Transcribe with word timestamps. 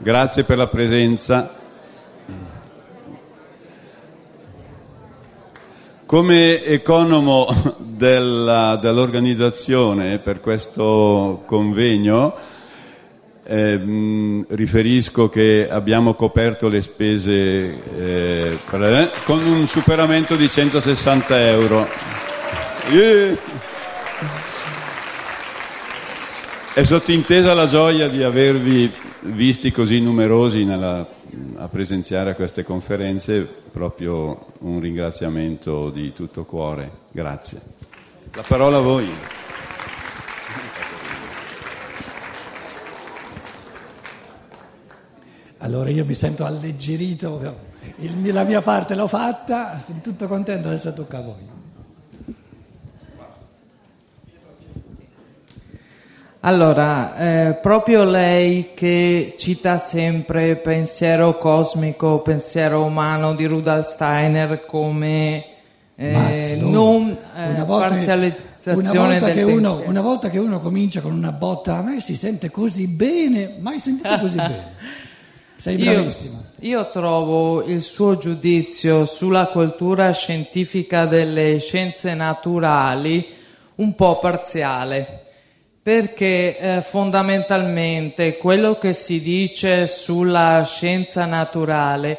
Grazie 0.00 0.44
per 0.44 0.56
la 0.56 0.68
presenza. 0.68 1.54
Come 6.06 6.64
economo 6.64 7.48
della, 7.78 8.78
dell'organizzazione 8.80 10.18
per 10.18 10.38
questo 10.38 11.42
convegno 11.44 12.32
eh, 13.44 14.44
riferisco 14.50 15.28
che 15.28 15.66
abbiamo 15.68 16.14
coperto 16.14 16.68
le 16.68 16.80
spese 16.80 17.32
eh, 17.98 18.58
per, 18.64 19.10
con 19.24 19.44
un 19.44 19.66
superamento 19.66 20.36
di 20.36 20.48
160 20.48 21.46
euro. 21.48 21.88
Yeah. 22.92 23.36
È 26.72 26.84
sottintesa 26.84 27.52
la 27.52 27.66
gioia 27.66 28.06
di 28.06 28.22
avervi 28.22 29.06
visti 29.32 29.70
così 29.70 30.00
numerosi 30.00 30.64
nella, 30.64 31.06
a 31.56 31.68
presenziare 31.68 32.30
a 32.30 32.34
queste 32.34 32.62
conferenze, 32.62 33.42
proprio 33.42 34.46
un 34.60 34.80
ringraziamento 34.80 35.90
di 35.90 36.12
tutto 36.12 36.44
cuore. 36.44 36.90
Grazie. 37.12 37.60
La 38.34 38.44
parola 38.46 38.78
a 38.78 38.80
voi. 38.80 39.08
Allora 45.58 45.90
io 45.90 46.04
mi 46.04 46.14
sento 46.14 46.44
alleggerito, 46.44 47.56
la 48.32 48.44
mia 48.44 48.62
parte 48.62 48.94
l'ho 48.94 49.08
fatta, 49.08 49.82
sono 49.84 50.00
tutto 50.00 50.28
contento, 50.28 50.68
adesso 50.68 50.92
tocca 50.92 51.18
a 51.18 51.22
voi. 51.22 51.57
Allora, 56.48 57.14
eh, 57.50 57.54
proprio 57.56 58.04
lei 58.04 58.70
che 58.72 59.34
cita 59.36 59.76
sempre 59.76 60.56
pensiero 60.56 61.36
cosmico, 61.36 62.22
pensiero 62.22 62.84
umano 62.84 63.34
di 63.34 63.44
Rudolf 63.44 63.86
Steiner 63.86 64.64
come 64.64 65.44
eh, 65.94 66.10
Mazlo, 66.10 66.70
non 66.70 67.18
eh, 67.36 67.50
una 67.50 67.64
volta, 67.64 67.88
parzializzazione 67.88 68.88
una 68.88 68.92
volta, 68.92 69.28
del 69.28 69.44
uno, 69.44 69.82
una 69.84 70.00
volta 70.00 70.30
che 70.30 70.38
uno 70.38 70.58
comincia 70.60 71.02
con 71.02 71.12
una 71.12 71.32
botta, 71.32 71.76
a 71.76 71.82
me 71.82 72.00
si 72.00 72.16
sente 72.16 72.50
così 72.50 72.86
bene, 72.86 73.56
mai 73.60 73.78
sentito 73.78 74.18
così 74.18 74.36
bene. 74.36 74.72
Sei 75.54 75.76
bravissimo. 75.76 76.44
Io, 76.60 76.78
io 76.78 76.88
trovo 76.88 77.62
il 77.62 77.82
suo 77.82 78.16
giudizio 78.16 79.04
sulla 79.04 79.48
cultura 79.48 80.10
scientifica 80.12 81.04
delle 81.04 81.58
scienze 81.58 82.14
naturali 82.14 83.36
un 83.74 83.94
po' 83.94 84.18
parziale 84.18 85.24
perché 85.88 86.58
eh, 86.58 86.82
fondamentalmente 86.82 88.36
quello 88.36 88.74
che 88.74 88.92
si 88.92 89.22
dice 89.22 89.86
sulla 89.86 90.62
scienza 90.66 91.24
naturale 91.24 92.18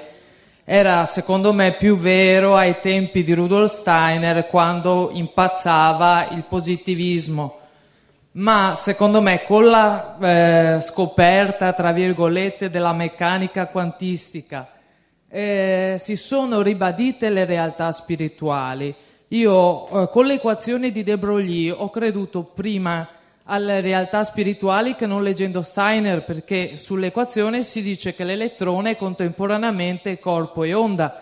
era 0.63 1.05
secondo 1.05 1.53
me 1.53 1.73
più 1.73 1.95
vero 1.95 2.55
ai 2.55 2.79
tempi 2.81 3.23
di 3.23 3.31
Rudolf 3.31 3.71
Steiner 3.71 4.47
quando 4.47 5.11
impazzava 5.13 6.29
il 6.31 6.45
positivismo. 6.49 7.59
Ma 8.31 8.73
secondo 8.75 9.21
me 9.21 9.43
con 9.43 9.67
la 9.67 10.17
eh, 10.19 10.81
scoperta, 10.81 11.71
tra 11.73 11.91
virgolette, 11.91 12.71
della 12.71 12.93
meccanica 12.93 13.67
quantistica 13.67 14.67
eh, 15.29 15.97
si 16.01 16.15
sono 16.15 16.63
ribadite 16.63 17.29
le 17.29 17.45
realtà 17.45 17.91
spirituali. 17.91 18.95
Io 19.27 19.87
eh, 19.89 20.09
con 20.09 20.25
le 20.25 20.33
equazioni 20.33 20.89
di 20.89 21.03
De 21.03 21.19
Broglie 21.19 21.69
ho 21.69 21.91
creduto 21.91 22.41
prima 22.41 23.07
alle 23.49 23.81
realtà 23.81 24.23
spirituali 24.23 24.93
che 24.93 25.07
non 25.07 25.23
leggendo 25.23 25.63
Steiner, 25.63 26.23
perché 26.23 26.77
sull'equazione 26.77 27.63
si 27.63 27.81
dice 27.81 28.13
che 28.13 28.23
l'elettrone 28.23 28.91
è 28.91 28.95
contemporaneamente 28.95 30.19
corpo 30.19 30.63
e 30.63 30.75
onda. 30.75 31.19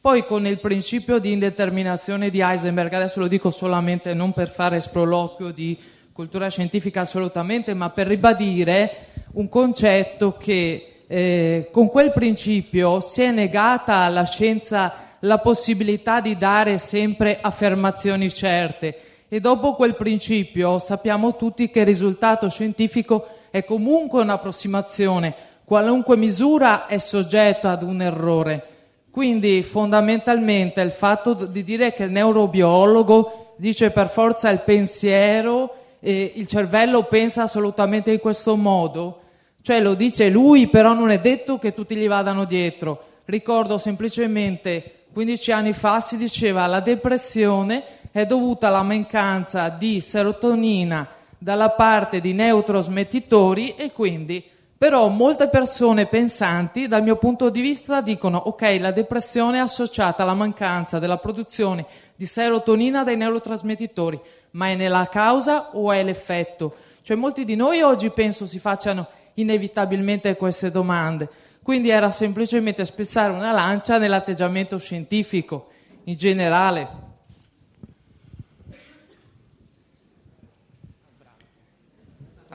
Poi 0.00 0.24
con 0.24 0.46
il 0.46 0.60
principio 0.60 1.18
di 1.18 1.32
indeterminazione 1.32 2.30
di 2.30 2.40
Heisenberg, 2.40 2.92
adesso 2.92 3.18
lo 3.18 3.26
dico 3.26 3.50
solamente 3.50 4.14
non 4.14 4.32
per 4.32 4.50
fare 4.50 4.80
sproloquio 4.80 5.50
di 5.50 5.76
cultura 6.12 6.48
scientifica 6.48 7.00
assolutamente, 7.00 7.74
ma 7.74 7.90
per 7.90 8.06
ribadire 8.06 9.06
un 9.32 9.48
concetto 9.48 10.36
che 10.36 11.02
eh, 11.08 11.68
con 11.72 11.88
quel 11.88 12.12
principio 12.12 13.00
si 13.00 13.22
è 13.22 13.32
negata 13.32 13.96
alla 13.96 14.24
scienza 14.24 14.94
la 15.20 15.38
possibilità 15.38 16.20
di 16.20 16.36
dare 16.36 16.78
sempre 16.78 17.38
affermazioni 17.40 18.30
certe 18.30 18.96
e 19.28 19.40
dopo 19.40 19.74
quel 19.74 19.96
principio 19.96 20.78
sappiamo 20.78 21.36
tutti 21.36 21.70
che 21.70 21.80
il 21.80 21.86
risultato 21.86 22.48
scientifico 22.48 23.26
è 23.50 23.64
comunque 23.64 24.22
un'approssimazione, 24.22 25.34
qualunque 25.64 26.16
misura 26.16 26.86
è 26.86 26.98
soggetto 26.98 27.68
ad 27.68 27.82
un 27.82 28.02
errore. 28.02 28.68
Quindi 29.10 29.62
fondamentalmente 29.62 30.80
il 30.80 30.90
fatto 30.90 31.34
di 31.34 31.62
dire 31.62 31.94
che 31.94 32.04
il 32.04 32.10
neurobiologo 32.10 33.54
dice 33.56 33.90
per 33.90 34.08
forza 34.08 34.50
il 34.50 34.60
pensiero 34.60 35.74
e 36.00 36.32
il 36.34 36.46
cervello 36.46 37.04
pensa 37.04 37.44
assolutamente 37.44 38.10
in 38.10 38.18
questo 38.18 38.56
modo, 38.56 39.20
cioè 39.62 39.80
lo 39.80 39.94
dice 39.94 40.28
lui, 40.28 40.68
però 40.68 40.92
non 40.92 41.10
è 41.10 41.20
detto 41.20 41.58
che 41.58 41.72
tutti 41.72 41.94
gli 41.94 42.08
vadano 42.08 42.44
dietro. 42.44 43.02
Ricordo 43.24 43.78
semplicemente 43.78 45.03
15 45.14 45.52
anni 45.52 45.72
fa 45.72 46.00
si 46.00 46.16
diceva 46.16 46.66
la 46.66 46.80
depressione 46.80 47.84
è 48.10 48.26
dovuta 48.26 48.66
alla 48.66 48.82
mancanza 48.82 49.68
di 49.68 50.00
serotonina 50.00 51.06
dalla 51.38 51.70
parte 51.70 52.20
di 52.20 52.32
neurotrasmettitori 52.32 53.76
e 53.76 53.92
quindi 53.92 54.44
però 54.76 55.06
molte 55.06 55.48
persone 55.48 56.06
pensanti 56.06 56.88
dal 56.88 57.04
mio 57.04 57.14
punto 57.14 57.48
di 57.48 57.60
vista 57.60 58.00
dicono 58.00 58.38
ok 58.38 58.78
la 58.80 58.90
depressione 58.90 59.58
è 59.58 59.60
associata 59.60 60.24
alla 60.24 60.34
mancanza 60.34 60.98
della 60.98 61.18
produzione 61.18 61.86
di 62.16 62.26
serotonina 62.26 63.04
dai 63.04 63.16
neurotrasmettitori 63.16 64.20
ma 64.50 64.70
è 64.70 64.74
nella 64.74 65.08
causa 65.08 65.70
o 65.74 65.92
è 65.92 66.02
l'effetto? 66.02 66.74
Cioè 67.02 67.16
molti 67.16 67.44
di 67.44 67.54
noi 67.54 67.82
oggi 67.82 68.10
penso 68.10 68.48
si 68.48 68.58
facciano 68.58 69.06
inevitabilmente 69.34 70.34
queste 70.34 70.72
domande 70.72 71.28
quindi 71.64 71.88
era 71.88 72.12
semplicemente 72.12 72.84
spezzare 72.84 73.32
una 73.32 73.50
lancia 73.50 73.98
nell'atteggiamento 73.98 74.78
scientifico 74.78 75.70
in 76.04 76.14
generale 76.14 77.04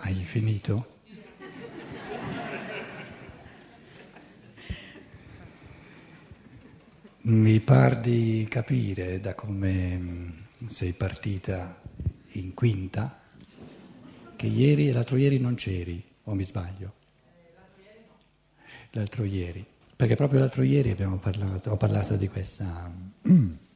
Hai 0.02 0.24
finito? 0.24 0.98
Mi 7.22 7.60
par 7.60 8.00
di 8.00 8.48
capire 8.50 9.20
da 9.20 9.36
come 9.36 9.98
mm, 9.98 10.30
sei 10.68 10.94
partita 10.94 11.82
in 12.34 12.54
quinta 12.54 13.20
che 14.38 14.48
ieri 14.48 14.88
e 14.88 14.94
l'altro 14.94 15.18
ieri 15.18 15.38
non 15.38 15.56
c'eri, 15.56 16.02
o 16.24 16.34
mi 16.34 16.46
sbaglio? 16.46 16.99
L'altro 18.92 19.24
ieri, 19.24 19.66
perché 19.96 20.16
proprio 20.16 20.40
l'altro 20.40 20.64
ieri 20.64 20.90
abbiamo 20.92 21.18
parlato, 21.18 21.72
ho 21.72 21.78
parlato 21.78 22.16
di 22.16 22.28
questa... 22.28 22.92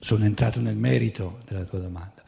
Sono 0.00 0.24
entrato 0.24 0.60
nel 0.60 0.76
merito 0.76 1.40
della 1.44 1.64
tua 1.64 1.80
domanda. 1.80 2.22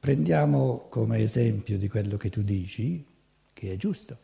Prendiamo 0.00 0.88
come 0.88 1.18
esempio 1.18 1.78
di 1.78 1.88
quello 1.88 2.16
che 2.16 2.28
tu 2.28 2.42
dici, 2.42 3.06
che 3.52 3.72
è 3.72 3.76
giusto, 3.76 4.18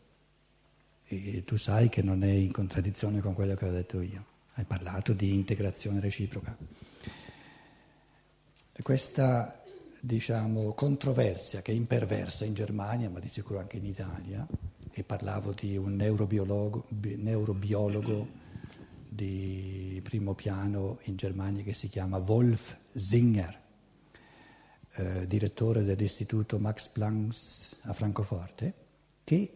e 1.04 1.44
tu 1.44 1.56
sai 1.56 1.88
che 1.88 2.02
non 2.02 2.24
è 2.24 2.30
in 2.30 2.50
contraddizione 2.50 3.20
con 3.20 3.34
quello 3.34 3.54
che 3.54 3.64
ho 3.64 3.70
detto 3.70 4.00
io. 4.00 4.24
Hai 4.54 4.64
parlato 4.64 5.12
di 5.12 5.32
integrazione 5.32 6.00
reciproca. 6.00 6.56
Questa, 8.82 9.62
diciamo, 10.00 10.72
controversia 10.72 11.62
che 11.62 11.70
è 11.70 11.74
imperversa 11.74 12.44
in 12.44 12.54
Germania, 12.54 13.08
ma 13.08 13.20
di 13.20 13.28
sicuro 13.28 13.60
anche 13.60 13.76
in 13.76 13.86
Italia, 13.86 14.46
e 14.92 15.04
parlavo 15.04 15.52
di 15.52 15.76
un 15.76 15.94
neurobiologo, 15.94 16.86
neurobiologo 16.90 18.28
di 19.08 20.00
primo 20.02 20.34
piano 20.34 20.98
in 21.04 21.16
Germania 21.16 21.62
che 21.62 21.74
si 21.74 21.88
chiama 21.88 22.18
Wolf 22.18 22.76
Singer 22.94 23.66
eh, 24.98 25.26
direttore 25.26 25.84
dell'istituto 25.84 26.58
Max 26.58 26.88
Planck 26.88 27.36
a 27.82 27.92
Francoforte, 27.92 28.74
che, 29.22 29.52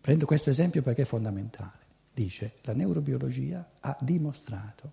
prendo 0.00 0.26
questo 0.26 0.50
esempio 0.50 0.82
perché 0.82 1.02
è 1.02 1.06
fondamentale, 1.06 1.82
dice 2.12 2.56
la 2.62 2.74
neurobiologia 2.74 3.70
ha 3.80 3.96
dimostrato 4.00 4.92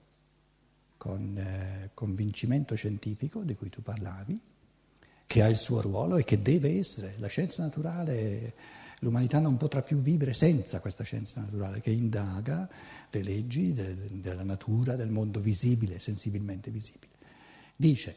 con 0.98 1.38
eh, 1.38 1.92
convincimento 1.94 2.75
scientifico 2.75 3.42
di 3.42 3.56
cui 3.56 3.69
tu 3.69 3.81
parlavi, 3.81 4.40
che 5.31 5.42
ha 5.42 5.48
il 5.48 5.56
suo 5.56 5.80
ruolo 5.80 6.18
e 6.18 6.25
che 6.25 6.42
deve 6.42 6.78
essere. 6.78 7.16
La 7.18 7.28
scienza 7.28 7.63
naturale, 7.63 8.54
l'umanità 9.00 9.39
non 9.39 9.56
potrà 9.56 9.81
più 9.81 9.95
vivere 9.95 10.33
senza 10.33 10.81
questa 10.81 11.06
scienza 11.06 11.39
naturale 11.39 11.80
che 11.80 11.89
indaga 11.89 12.69
le 13.10 13.24
leggi 13.24 13.72
de, 13.72 13.95
della 14.19 14.44
natura, 14.44 14.98
del 14.98 15.07
mondo 15.07 15.39
visibile, 15.39 16.00
sensibilmente 16.00 16.69
visibile. 16.69 17.13
Dice 17.78 18.13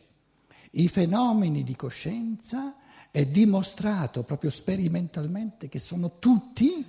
i 0.72 0.88
fenomeni 0.88 1.62
di 1.62 1.76
coscienza 1.76 2.78
è 3.12 3.24
dimostrato 3.26 4.24
proprio 4.24 4.50
sperimentalmente 4.50 5.68
che 5.68 5.78
sono 5.78 6.18
tutti 6.18 6.84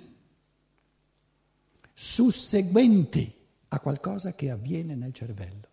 susseguenti 1.94 3.32
a 3.68 3.78
qualcosa 3.78 4.32
che 4.32 4.50
avviene 4.50 4.96
nel 4.96 5.12
cervello. 5.12 5.68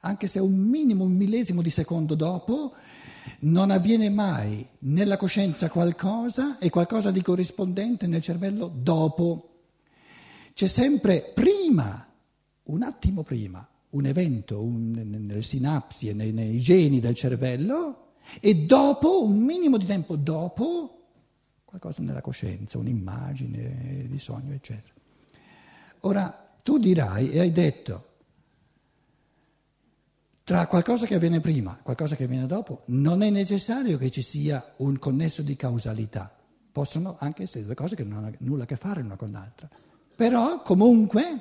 Anche 0.00 0.26
se 0.26 0.40
un 0.40 0.56
minimo, 0.56 1.04
un 1.04 1.14
millesimo 1.14 1.62
di 1.62 1.70
secondo 1.70 2.16
dopo, 2.16 2.74
non 3.40 3.70
avviene 3.70 4.10
mai 4.10 4.66
nella 4.80 5.16
coscienza 5.16 5.68
qualcosa 5.68 6.58
e 6.58 6.70
qualcosa 6.70 7.10
di 7.10 7.22
corrispondente 7.22 8.06
nel 8.06 8.22
cervello 8.22 8.70
dopo. 8.74 9.50
C'è 10.52 10.66
sempre 10.66 11.32
prima, 11.34 12.06
un 12.64 12.82
attimo 12.82 13.22
prima, 13.22 13.66
un 13.90 14.06
evento 14.06 14.62
un, 14.62 14.90
nelle 14.90 15.42
sinapsi 15.42 16.08
e 16.08 16.14
nei, 16.14 16.32
nei 16.32 16.58
geni 16.60 17.00
del 17.00 17.14
cervello 17.14 18.14
e 18.40 18.54
dopo, 18.54 19.24
un 19.24 19.38
minimo 19.38 19.76
di 19.76 19.86
tempo 19.86 20.16
dopo, 20.16 21.08
qualcosa 21.64 22.02
nella 22.02 22.20
coscienza, 22.20 22.78
un'immagine 22.78 24.06
di 24.08 24.18
sogno, 24.18 24.52
eccetera. 24.52 24.94
Ora, 26.00 26.54
tu 26.62 26.78
dirai, 26.78 27.30
e 27.30 27.40
hai 27.40 27.52
detto, 27.52 28.15
tra 30.46 30.68
qualcosa 30.68 31.06
che 31.06 31.16
avviene 31.16 31.40
prima 31.40 31.76
e 31.76 31.82
qualcosa 31.82 32.14
che 32.14 32.22
avviene 32.22 32.46
dopo, 32.46 32.82
non 32.86 33.22
è 33.24 33.30
necessario 33.30 33.98
che 33.98 34.10
ci 34.10 34.22
sia 34.22 34.74
un 34.76 34.96
connesso 34.96 35.42
di 35.42 35.56
causalità. 35.56 36.32
Possono 36.70 37.16
anche 37.18 37.42
essere 37.42 37.64
due 37.64 37.74
cose 37.74 37.96
che 37.96 38.04
non 38.04 38.18
hanno 38.18 38.32
nulla 38.38 38.62
a 38.62 38.66
che 38.66 38.76
fare 38.76 39.02
l'una 39.02 39.16
con 39.16 39.32
l'altra. 39.32 39.68
Però, 40.14 40.62
comunque, 40.62 41.40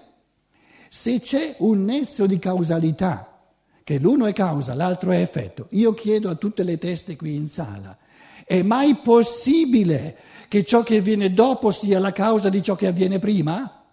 se 0.89 1.19
c'è 1.19 1.55
un 1.59 1.85
nesso 1.85 2.25
di 2.25 2.39
causalità, 2.39 3.43
che 3.83 3.99
l'uno 3.99 4.25
è 4.25 4.33
causa, 4.33 4.73
l'altro 4.73 5.11
è 5.11 5.21
effetto, 5.21 5.67
io 5.69 5.93
chiedo 5.93 6.31
a 6.31 6.35
tutte 6.35 6.63
le 6.63 6.79
teste 6.79 7.15
qui 7.15 7.35
in 7.35 7.47
sala, 7.47 7.95
è 8.43 8.63
mai 8.63 8.95
possibile 8.95 10.17
che 10.47 10.63
ciò 10.63 10.81
che 10.81 10.97
avviene 10.97 11.31
dopo 11.31 11.69
sia 11.69 11.99
la 11.99 12.11
causa 12.11 12.49
di 12.49 12.63
ciò 12.63 12.73
che 12.73 12.87
avviene 12.87 13.19
prima? 13.19 13.83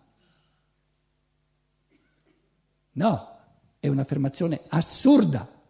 No, 2.92 3.31
è 3.82 3.88
un'affermazione 3.88 4.60
assurda, 4.68 5.60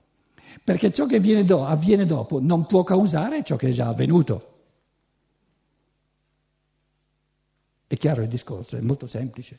perché 0.63 0.93
ciò 0.93 1.07
che 1.07 1.19
do, 1.47 1.65
avviene 1.65 2.05
dopo 2.05 2.43
non 2.43 2.67
può 2.67 2.85
causare 2.85 3.43
ciò 3.43 3.57
che 3.57 3.69
è 3.69 3.73
già 3.73 3.89
avvenuto. 3.89 4.51
È 7.87 7.97
chiaro 7.97 8.21
il 8.21 8.29
discorso, 8.29 8.77
è 8.77 8.83
molto 8.83 9.07
semplice. 9.07 9.59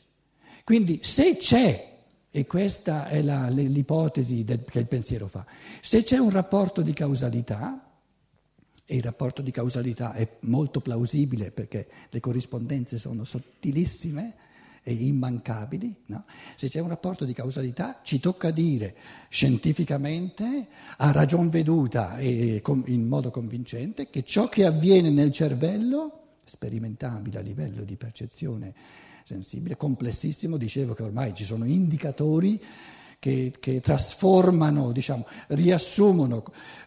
Quindi 0.62 1.00
se 1.02 1.36
c'è, 1.36 1.98
e 2.30 2.46
questa 2.46 3.08
è 3.08 3.22
la, 3.22 3.48
l'ipotesi 3.48 4.44
del, 4.44 4.62
che 4.62 4.78
il 4.78 4.86
pensiero 4.86 5.26
fa, 5.26 5.44
se 5.80 6.04
c'è 6.04 6.18
un 6.18 6.30
rapporto 6.30 6.80
di 6.80 6.92
causalità, 6.92 7.90
e 8.86 8.94
il 8.94 9.02
rapporto 9.02 9.42
di 9.42 9.50
causalità 9.50 10.12
è 10.12 10.36
molto 10.42 10.80
plausibile 10.80 11.50
perché 11.50 11.88
le 12.08 12.20
corrispondenze 12.20 12.98
sono 12.98 13.24
sottilissime 13.24 14.34
e 14.86 14.92
immancabili, 14.92 15.94
no? 16.06 16.26
se 16.56 16.68
c'è 16.68 16.78
un 16.78 16.88
rapporto 16.88 17.24
di 17.24 17.32
causalità 17.32 18.00
ci 18.02 18.20
tocca 18.20 18.50
dire 18.50 18.94
scientificamente, 19.30 20.68
a 20.98 21.10
ragion 21.10 21.48
veduta 21.48 22.18
e 22.18 22.62
in 22.86 23.08
modo 23.08 23.30
convincente, 23.30 24.10
che 24.10 24.22
ciò 24.24 24.48
che 24.50 24.66
avviene 24.66 25.08
nel 25.08 25.32
cervello, 25.32 26.20
sperimentabile 26.44 27.38
a 27.38 27.40
livello 27.40 27.82
di 27.82 27.96
percezione 27.96 28.74
sensibile, 29.24 29.78
complessissimo, 29.78 30.58
dicevo 30.58 30.92
che 30.92 31.02
ormai 31.02 31.34
ci 31.34 31.44
sono 31.44 31.64
indicatori 31.64 32.62
che, 33.24 33.54
che 33.58 33.80
trasformano, 33.80 34.92
diciamo, 34.92 35.26
riassumono 35.48 36.44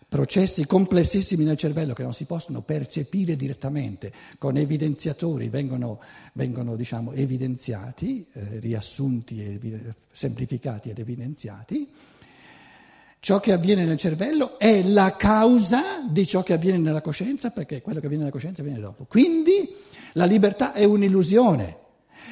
processi 0.08 0.68
complessissimi 0.68 1.44
nel 1.44 1.58
cervello 1.58 1.96
che 1.96 2.04
non 2.04 2.14
si 2.14 2.26
possono 2.26 2.62
percepire 2.62 3.36
direttamente, 3.36 4.14
con 4.38 4.56
evidenziatori 4.56 5.50
vengono, 5.50 6.00
vengono 6.34 6.76
diciamo, 6.76 7.12
evidenziati, 7.14 8.24
eh, 8.34 8.60
riassunti, 8.60 9.42
evi- 9.42 9.82
semplificati 10.12 10.92
ed 10.92 11.00
evidenziati. 11.00 11.90
Ciò 13.20 13.40
che 13.40 13.52
avviene 13.52 13.84
nel 13.84 13.98
cervello 13.98 14.60
è 14.60 14.84
la 14.84 15.16
causa 15.16 16.04
di 16.08 16.28
ciò 16.28 16.44
che 16.44 16.54
avviene 16.54 16.78
nella 16.78 17.02
coscienza, 17.02 17.50
perché 17.50 17.82
quello 17.82 18.00
che 18.00 18.06
avviene 18.06 18.26
nella 18.26 18.36
coscienza 18.36 18.62
viene 18.62 18.80
dopo. 18.80 19.06
Quindi 19.06 19.74
la 20.14 20.26
libertà 20.26 20.74
è 20.74 20.84
un'illusione 20.84 21.86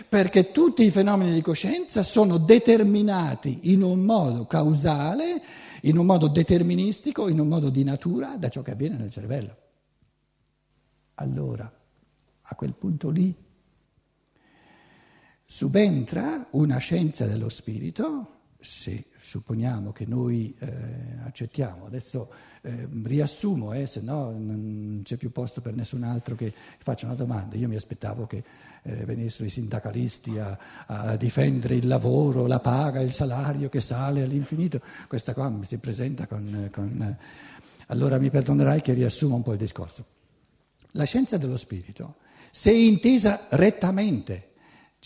perché 0.07 0.51
tutti 0.51 0.83
i 0.83 0.91
fenomeni 0.91 1.33
di 1.33 1.41
coscienza 1.41 2.01
sono 2.01 2.37
determinati 2.37 3.71
in 3.71 3.81
un 3.81 4.01
modo 4.01 4.45
causale, 4.45 5.41
in 5.81 5.97
un 5.97 6.05
modo 6.05 6.27
deterministico, 6.27 7.27
in 7.27 7.39
un 7.39 7.47
modo 7.47 7.69
di 7.69 7.83
natura 7.83 8.37
da 8.37 8.49
ciò 8.49 8.61
che 8.61 8.71
avviene 8.71 8.97
nel 8.97 9.11
cervello. 9.11 9.55
Allora, 11.15 11.71
a 12.41 12.55
quel 12.55 12.73
punto 12.73 13.09
lì, 13.09 13.33
subentra 15.45 16.47
una 16.51 16.77
scienza 16.77 17.25
dello 17.25 17.49
spirito 17.49 18.34
se 18.65 19.05
supponiamo 19.17 19.91
che 19.91 20.05
noi 20.05 20.53
eh, 20.59 20.73
accettiamo, 21.23 21.85
adesso 21.85 22.29
eh, 22.61 22.87
riassumo, 23.03 23.73
eh, 23.73 23.85
se 23.85 24.01
no 24.01 24.31
non 24.31 25.01
c'è 25.03 25.15
più 25.15 25.31
posto 25.31 25.61
per 25.61 25.75
nessun 25.75 26.03
altro 26.03 26.35
che 26.35 26.51
faccia 26.79 27.05
una 27.05 27.15
domanda, 27.15 27.55
io 27.55 27.67
mi 27.67 27.75
aspettavo 27.75 28.25
che 28.25 28.43
eh, 28.81 29.05
venissero 29.05 29.45
i 29.45 29.49
sindacalisti 29.49 30.37
a, 30.39 30.57
a, 30.87 31.15
difendere 31.15 31.75
il 31.75 31.87
lavoro, 31.87 32.47
la 32.47 32.59
paga, 32.59 32.99
il 33.01 33.11
salario 33.11 33.69
che 33.69 33.81
sale 33.81 34.23
all'infinito, 34.23 34.81
questa 35.07 35.33
qua 35.33 35.47
mi 35.49 35.65
si 35.65 35.77
presenta 35.77 36.27
con... 36.27 36.69
con 36.71 37.17
allora 37.89 38.17
mi 38.17 38.31
perdonerai 38.31 38.81
che 38.81 38.93
riassumo 38.93 39.35
un 39.35 39.43
po' 39.43 39.51
il 39.51 39.59
discorso. 39.59 40.05
La 40.93 41.03
scienza 41.03 41.37
dello 41.37 41.55
spirito, 41.55 42.15
se 42.49 42.71
intesa 42.71 43.45
rettamente, 43.51 44.53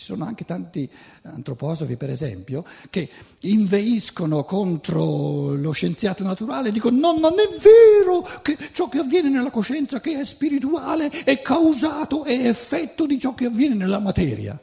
ci 0.00 0.06
sono 0.06 0.24
anche 0.24 0.46
tanti 0.46 0.90
antroposofi, 1.24 1.98
per 1.98 2.08
esempio, 2.08 2.64
che 2.88 3.06
inveiscono 3.40 4.44
contro 4.44 5.52
lo 5.52 5.72
scienziato 5.72 6.24
naturale 6.24 6.70
e 6.70 6.72
dicono 6.72 6.98
no, 6.98 7.18
non 7.18 7.34
è 7.38 7.46
vero 7.58 8.22
che 8.40 8.56
ciò 8.72 8.88
che 8.88 8.96
avviene 8.96 9.28
nella 9.28 9.50
coscienza 9.50 10.00
che 10.00 10.18
è 10.18 10.24
spirituale 10.24 11.10
è 11.10 11.42
causato, 11.42 12.24
è 12.24 12.48
effetto 12.48 13.04
di 13.04 13.18
ciò 13.18 13.34
che 13.34 13.44
avviene 13.44 13.74
nella 13.74 13.98
materia. 13.98 14.58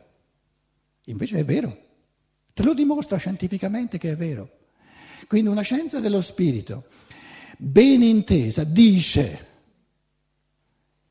Invece 1.03 1.37
è 1.37 1.45
vero, 1.45 1.77
te 2.51 2.63
lo 2.63 2.73
dimostra 2.73 3.17
scientificamente 3.17 3.99
che 3.99 4.13
è 4.13 4.15
vero. 4.15 4.49
Quindi 5.27 5.51
una 5.51 5.61
scienza 5.61 5.99
dello 5.99 6.21
spirito, 6.21 6.85
ben 7.59 8.01
intesa, 8.01 8.63
dice 8.63 9.45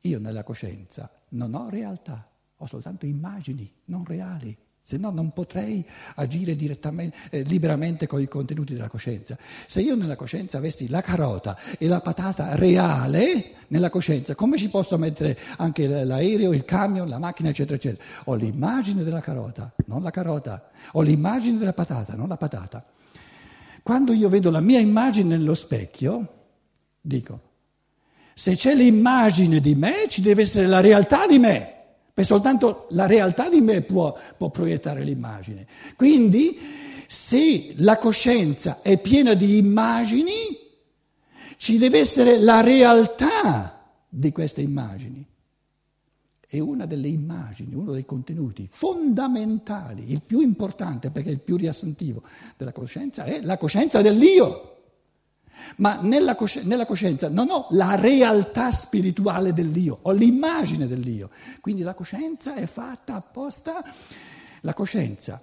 io 0.01 0.19
nella 0.19 0.43
coscienza 0.43 1.09
non 1.29 1.55
ho 1.55 1.69
realtà 1.69 2.29
ho 2.59 2.67
soltanto 2.67 3.07
immagini 3.07 3.71
non 3.87 4.05
reali, 4.05 4.57
se 4.81 4.99
no 4.99 5.11
non 5.11 5.33
potrei 5.33 5.85
agire 6.15 6.57
eh, 6.57 7.43
liberamente 7.43 8.07
con 8.07 8.21
i 8.21 8.29
contenuti 8.29 8.73
della 8.73 8.89
coscienza. 8.89 9.37
Se 9.67 9.81
io 9.81 9.97
nella 9.97 10.15
coscienza 10.15 10.59
avessi 10.59 10.89
la 10.89 11.01
carota 11.01 11.59
e 11.77 11.89
la 11.89 12.01
patata 12.01 12.55
reale 12.55 13.55
nella 13.67 13.91
coscienza, 13.91 14.37
come 14.37 14.57
ci 14.57 14.69
posso 14.69 14.97
mettere 14.97 15.37
anche 15.57 15.89
l'aereo, 15.89 16.53
il 16.53 16.65
camion, 16.65 17.09
la 17.09 17.19
macchina, 17.19 17.49
eccetera, 17.49 17.75
eccetera? 17.75 18.05
Ho 18.27 18.35
l'immagine 18.35 19.03
della 19.03 19.21
carota, 19.21 19.75
non 19.87 20.05
la 20.05 20.11
carota, 20.11 20.71
ho 20.93 21.03
l'immagine 21.03 21.59
della 21.59 21.73
patata, 21.73 22.15
non 22.15 22.29
la 22.29 22.37
patata. 22.37 22.85
Quando 23.83 24.13
io 24.13 24.29
vedo 24.29 24.53
la 24.53 24.61
mia 24.61 24.79
immagine 24.79 25.37
nello 25.37 25.55
specchio, 25.55 26.35
dico, 27.01 27.41
se 28.35 28.55
c'è 28.55 28.73
l'immagine 28.77 29.59
di 29.59 29.75
me, 29.75 30.07
ci 30.09 30.23
deve 30.23 30.43
essere 30.43 30.67
la 30.67 30.81
realtà 30.81 31.27
di 31.27 31.41
me 31.41 31.76
perché 32.17 32.25
soltanto 32.25 32.87
la 32.93 33.05
realtà 33.05 33.51
di 33.51 33.61
me 33.61 33.83
può, 33.83 34.17
può 34.39 34.49
proiettare 34.49 35.05
l'immagine. 35.05 35.67
Quindi 35.97 36.59
se 37.07 37.75
la 37.77 37.99
coscienza 37.99 38.81
è 38.81 38.99
piena 38.99 39.35
di 39.35 39.59
immagini, 39.59 40.33
ci 41.59 41.77
deve 41.77 41.99
essere 41.99 42.39
la 42.39 42.63
realtà 42.63 43.93
di 44.09 44.33
queste 44.33 44.63
immagini. 44.63 45.27
E 46.49 46.59
una 46.59 46.87
delle 46.87 47.09
immagini, 47.09 47.75
uno 47.75 47.93
dei 47.93 48.07
contenuti 48.07 48.67
fondamentali, 48.71 50.11
il 50.11 50.23
più 50.23 50.41
importante 50.41 51.11
perché 51.11 51.29
è 51.29 51.33
il 51.33 51.41
più 51.41 51.57
riassuntivo 51.57 52.23
della 52.57 52.73
coscienza, 52.73 53.25
è 53.25 53.43
la 53.43 53.59
coscienza 53.59 54.01
dell'io. 54.01 54.76
Ma 55.77 55.99
nella, 56.01 56.35
cosci- 56.35 56.63
nella, 56.65 56.87
coscienza 56.87 57.29
non 57.29 57.51
ho 57.51 57.67
la 57.71 57.95
realtà 57.97 58.71
spirituale 58.71 59.53
dell'io, 59.53 59.99
ho 60.03 60.13
l'immagine 60.13 60.87
dell'io. 60.87 61.31
Quindi 61.61 61.83
la 61.83 61.95
coscienza 61.95 62.55
è 62.55 62.67
fatta 62.67 63.15
apposta, 63.15 63.85
la 64.63 64.75
coscienza 64.75 65.43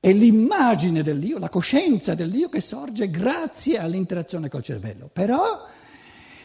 è 0.00 0.12
l'immagine 0.12 1.02
dell'io, 1.02 1.38
la 1.38 1.50
coscienza 1.50 2.14
dell'io 2.14 2.48
che 2.48 2.60
sorge 2.60 3.10
grazie 3.10 3.78
all'interazione 3.78 4.48
col 4.48 4.62
cervello. 4.62 5.10
Però 5.12 5.66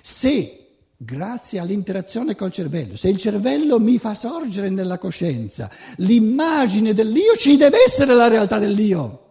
se 0.02 0.60
grazie 0.98 1.60
all'interazione 1.60 2.36
col 2.36 2.52
cervello, 2.52 2.98
se 2.98 3.10
il 3.10 3.18
cervello 3.18 3.80
mi 3.80 3.98
fa 3.98 4.14
sorgere 4.14 4.70
nella 4.70 4.98
coscienza 4.98 5.70
l'immagine 5.98 6.94
dell'io, 6.94 7.36
ci 7.36 7.56
deve 7.56 7.84
essere 7.86 8.14
la 8.14 8.28
realtà 8.28 8.60
dell'io. 8.60 9.25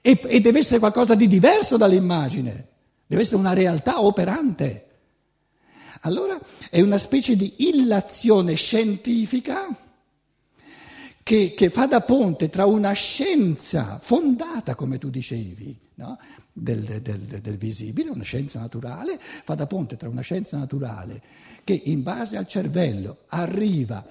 E, 0.00 0.18
e 0.22 0.40
deve 0.40 0.60
essere 0.60 0.78
qualcosa 0.78 1.14
di 1.14 1.28
diverso 1.28 1.76
dall'immagine, 1.76 2.68
deve 3.06 3.22
essere 3.22 3.36
una 3.36 3.52
realtà 3.52 4.02
operante. 4.02 4.86
Allora 6.02 6.40
è 6.70 6.80
una 6.80 6.98
specie 6.98 7.36
di 7.36 7.68
illazione 7.68 8.54
scientifica 8.54 9.66
che, 11.22 11.52
che 11.54 11.70
fa 11.70 11.86
da 11.86 12.00
ponte 12.00 12.48
tra 12.48 12.64
una 12.64 12.92
scienza 12.92 13.98
fondata, 14.00 14.74
come 14.74 14.98
tu 14.98 15.10
dicevi, 15.10 15.78
no? 15.96 16.18
del, 16.52 17.00
del, 17.02 17.20
del, 17.20 17.56
visibile, 17.56 18.10
una 18.10 18.24
scienza 18.24 18.58
naturale, 18.58 19.20
fa 19.44 19.54
da 19.54 19.66
ponte 19.66 19.96
tra 19.96 20.08
una 20.08 20.22
scienza 20.22 20.56
naturale 20.56 21.22
che 21.62 21.80
in 21.84 22.02
base 22.02 22.36
al 22.36 22.46
cervello 22.46 23.18
arriva 23.28 24.04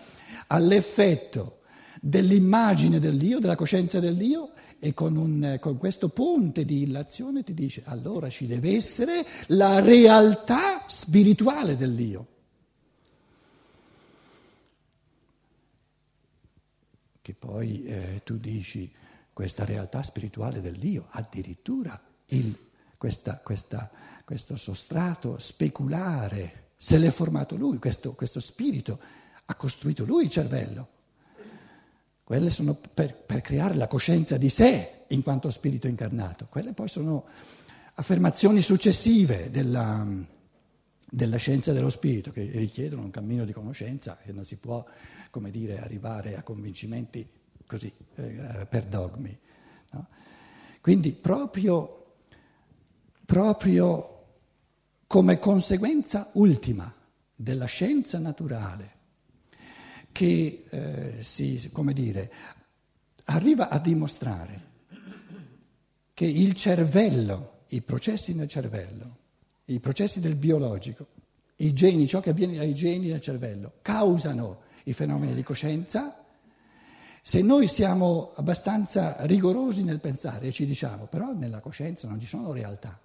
all'effetto 0.48 1.58
dell'immagine 1.99 2.99
dell'io, 2.99 3.39
della 3.39 3.55
coscienza 3.55 3.99
dell'io 3.99 4.51
e 4.79 4.93
con, 4.93 5.17
un, 5.17 5.57
con, 5.59 5.77
questo 5.77 6.09
ponte 6.09 6.63
di 6.63 6.83
illazione 6.83 7.43
ti 7.43 7.53
dice 7.53 7.83
allora 7.85 8.29
ci 8.29 8.47
deve 8.47 8.75
essere 8.75 9.25
la 9.47 9.79
realtà 9.79 10.85
spirituale 10.87 11.75
dell'io. 11.75 12.27
Che 17.21 17.33
poi 17.33 17.83
eh, 17.85 18.21
tu 18.23 18.37
dici 18.37 18.89
questa 19.33 19.65
realtà 19.65 20.01
spirituale 20.01 20.61
dell'io, 20.61 21.07
addirittura 21.09 22.01
il, 22.27 22.57
questa, 22.97 23.37
questa, 23.37 23.91
questo 24.23 24.55
sostrato 24.55 25.37
speculare, 25.37 26.71
se 26.77 26.97
l'è 26.97 27.11
formato 27.11 27.55
lui, 27.55 27.77
questo, 27.77 28.13
questo 28.13 28.39
spirito, 28.39 28.99
ha 29.45 29.55
costruito 29.55 30.05
lui 30.05 30.23
il 30.23 30.29
cervello. 30.29 30.97
Quelle 32.29 32.51
sono 32.51 32.75
per, 32.75 33.15
per, 33.15 33.41
creare 33.41 33.74
la 33.74 33.88
coscienza 33.88 34.38
di 34.38 34.50
sé 34.50 35.05
in 35.07 35.24
quanto 35.24 35.50
spirito 35.50 35.88
incarnato. 35.88 36.45
Quelle 36.48 36.74
poi 36.74 36.88
sono 36.88 37.25
affermazioni 37.95 38.62
successive 38.62 39.50
della, 39.50 40.05
della 41.09 41.38
scienza 41.38 41.74
dello 41.74 41.89
spirito 41.89 42.29
che 42.29 42.43
richiedono 42.53 43.01
un 43.01 43.09
cammino 43.09 43.45
di 43.45 43.51
conoscenza 43.51 44.19
che 44.24 44.31
non 44.31 44.43
si 44.43 44.57
può, 44.57 44.86
come 45.31 45.50
dire, 45.50 45.79
arrivare 45.79 46.38
a 46.38 46.43
convincimenti 46.43 47.27
così 47.65 47.91
eh, 48.17 48.67
per 48.69 48.86
dogmi. 48.86 49.36
No? 49.93 50.07
Quindi 50.81 51.13
proprio, 51.13 52.13
proprio 53.25 54.25
come 55.07 55.39
conseguenza 55.39 56.29
ultima 56.33 56.93
della 57.36 57.65
scienza 57.65 58.19
naturale 58.19 58.98
che 60.11 60.65
eh, 60.69 61.23
si, 61.23 61.69
come 61.71 61.93
dire, 61.93 62.31
arriva 63.25 63.69
a 63.69 63.79
dimostrare 63.79 64.67
che 66.13 66.25
il 66.25 66.53
cervello, 66.53 67.61
i 67.69 67.81
processi 67.81 68.33
nel 68.33 68.47
cervello, 68.47 69.17
i 69.65 69.79
processi 69.79 70.19
del 70.19 70.35
biologico, 70.35 71.07
i 71.57 71.73
geni, 71.73 72.07
ciò 72.07 72.19
che 72.19 72.31
avviene 72.31 72.59
ai 72.59 72.73
geni 72.73 73.07
nel 73.07 73.21
cervello, 73.21 73.73
causano 73.81 74.61
i 74.83 74.93
fenomeni 74.93 75.33
di 75.33 75.43
coscienza. 75.43 76.25
Se 77.21 77.41
noi 77.41 77.67
siamo 77.67 78.33
abbastanza 78.35 79.25
rigorosi 79.25 79.83
nel 79.83 79.99
pensare 79.99 80.47
e 80.47 80.51
ci 80.51 80.65
diciamo, 80.65 81.07
però 81.07 81.33
nella 81.33 81.59
coscienza 81.59 82.07
non 82.07 82.19
ci 82.19 82.27
sono 82.27 82.51
realtà, 82.51 82.99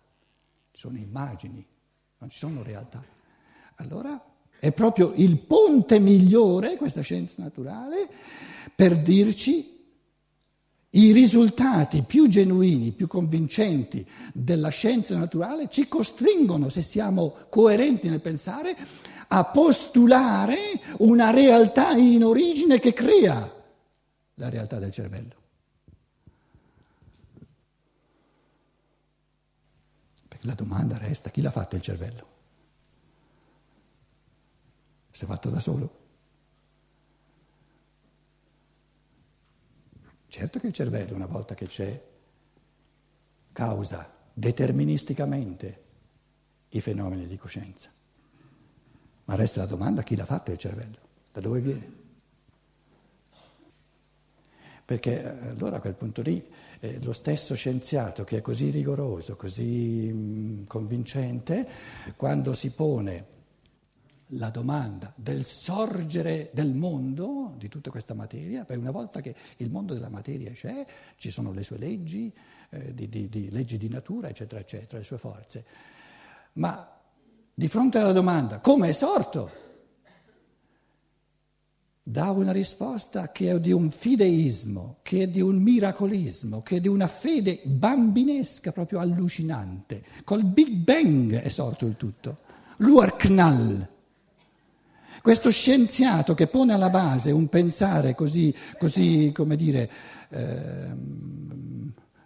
ci 0.70 0.80
sono 0.80 0.96
immagini, 0.96 1.64
non 2.18 2.30
ci 2.30 2.38
sono 2.38 2.62
realtà, 2.62 3.04
allora 3.76 4.33
è 4.58 4.72
proprio 4.72 5.12
il 5.16 5.38
ponte 5.38 5.98
migliore, 5.98 6.76
questa 6.76 7.00
scienza 7.02 7.42
naturale, 7.42 8.08
per 8.74 8.96
dirci 8.96 9.72
i 10.90 11.12
risultati 11.12 12.02
più 12.02 12.28
genuini, 12.28 12.92
più 12.92 13.06
convincenti 13.06 14.06
della 14.32 14.68
scienza 14.68 15.16
naturale 15.16 15.68
ci 15.68 15.88
costringono, 15.88 16.68
se 16.68 16.82
siamo 16.82 17.36
coerenti 17.48 18.08
nel 18.08 18.20
pensare, 18.20 18.76
a 19.28 19.44
postulare 19.44 20.56
una 20.98 21.30
realtà 21.30 21.90
in 21.92 22.24
origine 22.24 22.78
che 22.78 22.92
crea 22.92 23.52
la 24.34 24.48
realtà 24.48 24.78
del 24.78 24.92
cervello. 24.92 25.42
La 30.42 30.54
domanda 30.54 30.98
resta, 30.98 31.30
chi 31.30 31.40
l'ha 31.40 31.50
fatto 31.50 31.74
il 31.74 31.82
cervello? 31.82 32.33
Si 35.14 35.22
è 35.22 35.26
fatto 35.28 35.48
da 35.48 35.60
solo. 35.60 36.02
Certo 40.26 40.58
che 40.58 40.66
il 40.66 40.72
cervello, 40.72 41.14
una 41.14 41.26
volta 41.26 41.54
che 41.54 41.68
c'è, 41.68 42.04
causa 43.52 44.12
deterministicamente 44.32 45.82
i 46.70 46.80
fenomeni 46.80 47.28
di 47.28 47.36
coscienza. 47.36 47.92
Ma 49.26 49.36
resta 49.36 49.60
la 49.60 49.66
domanda 49.66 50.02
chi 50.02 50.16
l'ha 50.16 50.24
fatto 50.26 50.50
il 50.50 50.58
cervello? 50.58 50.98
Da 51.30 51.40
dove 51.40 51.60
viene? 51.60 51.92
Perché 54.84 55.22
eh, 55.22 55.48
allora 55.50 55.76
a 55.76 55.80
quel 55.80 55.94
punto 55.94 56.22
lì 56.22 56.44
eh, 56.80 57.00
lo 57.00 57.12
stesso 57.12 57.54
scienziato 57.54 58.24
che 58.24 58.38
è 58.38 58.40
così 58.40 58.70
rigoroso, 58.70 59.36
così 59.36 60.10
mh, 60.12 60.66
convincente, 60.66 61.68
quando 62.16 62.52
si 62.54 62.72
pone 62.72 63.34
la 64.36 64.50
domanda 64.50 65.12
del 65.16 65.44
sorgere 65.44 66.50
del 66.52 66.72
mondo, 66.74 67.54
di 67.56 67.68
tutta 67.68 67.90
questa 67.90 68.14
materia, 68.14 68.64
perché 68.64 68.80
una 68.80 68.90
volta 68.90 69.20
che 69.20 69.34
il 69.58 69.70
mondo 69.70 69.94
della 69.94 70.08
materia 70.08 70.52
c'è, 70.52 70.84
ci 71.16 71.30
sono 71.30 71.52
le 71.52 71.62
sue 71.62 71.78
leggi, 71.78 72.32
eh, 72.70 72.94
di, 72.94 73.08
di, 73.08 73.28
di 73.28 73.50
leggi 73.50 73.78
di 73.78 73.88
natura, 73.88 74.28
eccetera, 74.28 74.60
eccetera, 74.60 74.98
le 74.98 75.04
sue 75.04 75.18
forze. 75.18 75.64
Ma 76.54 76.88
di 77.52 77.68
fronte 77.68 77.98
alla 77.98 78.12
domanda 78.12 78.58
come 78.60 78.88
è 78.88 78.92
sorto, 78.92 79.62
dà 82.02 82.30
una 82.30 82.52
risposta 82.52 83.32
che 83.32 83.50
è 83.50 83.60
di 83.60 83.72
un 83.72 83.90
fideismo, 83.90 84.98
che 85.02 85.22
è 85.22 85.28
di 85.28 85.40
un 85.40 85.56
miracolismo, 85.56 86.60
che 86.60 86.76
è 86.76 86.80
di 86.80 86.88
una 86.88 87.06
fede 87.06 87.60
bambinesca, 87.64 88.72
proprio 88.72 88.98
allucinante. 88.98 90.04
Col 90.24 90.44
Big 90.44 90.68
Bang 90.68 91.34
è 91.36 91.48
sorto 91.48 91.86
il 91.86 91.96
tutto, 91.96 92.38
l'Urknall. 92.78 93.92
Questo 95.24 95.48
scienziato 95.48 96.34
che 96.34 96.48
pone 96.48 96.74
alla 96.74 96.90
base 96.90 97.30
un 97.30 97.48
pensare 97.48 98.14
così, 98.14 98.54
così 98.78 99.32
come 99.34 99.56
dire, 99.56 99.90
eh, 100.28 100.94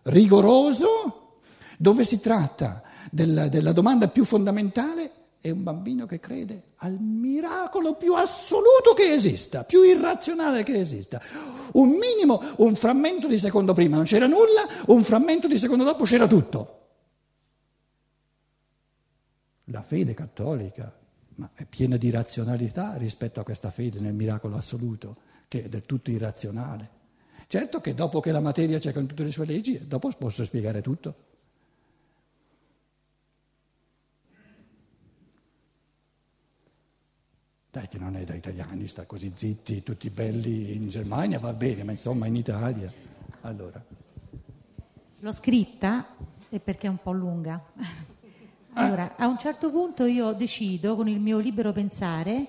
rigoroso, 0.02 1.38
dove 1.78 2.02
si 2.02 2.19
tratta 2.19 2.83
della, 3.12 3.47
della 3.47 3.71
domanda 3.71 4.09
più 4.09 4.25
fondamentale, 4.25 5.12
è 5.40 5.49
un 5.50 5.62
bambino 5.62 6.07
che 6.07 6.19
crede 6.19 6.73
al 6.78 6.99
miracolo 6.99 7.95
più 7.95 8.14
assoluto 8.14 8.95
che 8.97 9.12
esista, 9.12 9.62
più 9.62 9.85
irrazionale 9.85 10.64
che 10.64 10.81
esista. 10.81 11.23
Un 11.75 11.90
minimo, 11.90 12.43
un 12.57 12.75
frammento 12.75 13.28
di 13.28 13.38
secondo 13.38 13.75
prima 13.75 13.95
non 13.95 14.07
c'era 14.07 14.26
nulla, 14.26 14.67
un 14.87 15.05
frammento 15.05 15.47
di 15.47 15.57
secondo 15.57 15.85
dopo 15.85 16.02
c'era 16.02 16.26
tutto. 16.26 16.87
La 19.67 19.83
fede 19.83 20.14
cattolica 20.14 20.93
ma 21.38 21.50
è 21.54 21.64
piena 21.64 21.97
di 21.97 22.11
razionalità 22.11 22.97
rispetto 22.97 23.40
a 23.40 23.45
questa 23.45 23.71
fede 23.71 24.00
nel 24.00 24.12
miracolo 24.12 24.57
assoluto, 24.57 25.16
che 25.47 25.64
è 25.64 25.68
del 25.68 25.87
tutto 25.87 26.11
irrazionale. 26.11 26.97
Certo 27.47 27.80
che 27.80 27.95
dopo 27.95 28.21
che 28.21 28.33
la 28.33 28.40
materia 28.40 28.78
c'è 28.78 28.92
con 28.92 29.07
tutte 29.07 29.23
le 29.23 29.30
sue 29.30 29.47
leggi, 29.47 29.87
dopo 29.87 30.11
posso 30.18 30.45
spiegare 30.45 30.83
tutto. 30.83 31.26
Dai 37.71 37.87
che 37.87 37.99
non 37.99 38.16
è 38.16 38.25
da 38.25 38.35
italiani, 38.35 38.87
sta 38.88 39.07
così 39.07 39.33
zitti, 39.35 39.83
tutti 39.85 40.11
belli 40.11 40.75
in 40.75 40.88
Germania, 40.88 41.38
va 41.38 41.52
bene, 41.52 41.85
ma 41.85 41.92
insomma 41.92 42.26
in 42.26 42.35
Italia. 42.35 42.92
Allora. 43.42 43.83
L'ho 45.21 45.33
scritta 45.33 46.16
perché 46.62 46.87
è 46.88 46.90
un 46.90 47.00
po' 47.00 47.12
lunga. 47.12 47.62
Allora, 48.75 49.16
a 49.16 49.26
un 49.26 49.38
certo 49.38 49.70
punto 49.70 50.04
io 50.04 50.32
decido 50.32 50.94
con 50.94 51.08
il 51.08 51.20
mio 51.20 51.38
libero 51.38 51.72
pensare 51.72 52.46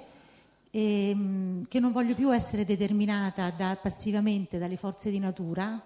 ehm, 0.70 1.66
che 1.68 1.80
non 1.80 1.92
voglio 1.92 2.14
più 2.14 2.34
essere 2.34 2.66
determinata 2.66 3.50
da, 3.50 3.78
passivamente 3.82 4.58
dalle 4.58 4.78
forze 4.78 5.10
di 5.10 5.20
natura, 5.20 5.82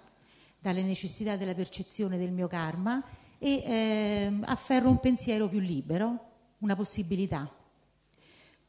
dalle 0.59 0.83
necessità 0.83 1.35
della 1.35 1.53
percezione 1.53 2.17
del 2.17 2.31
mio 2.31 2.47
karma 2.47 3.03
e 3.37 3.63
ehm, 3.65 4.43
afferro 4.45 4.89
un 4.89 4.99
pensiero 4.99 5.47
più 5.47 5.59
libero, 5.59 6.31
una 6.59 6.75
possibilità. 6.75 7.49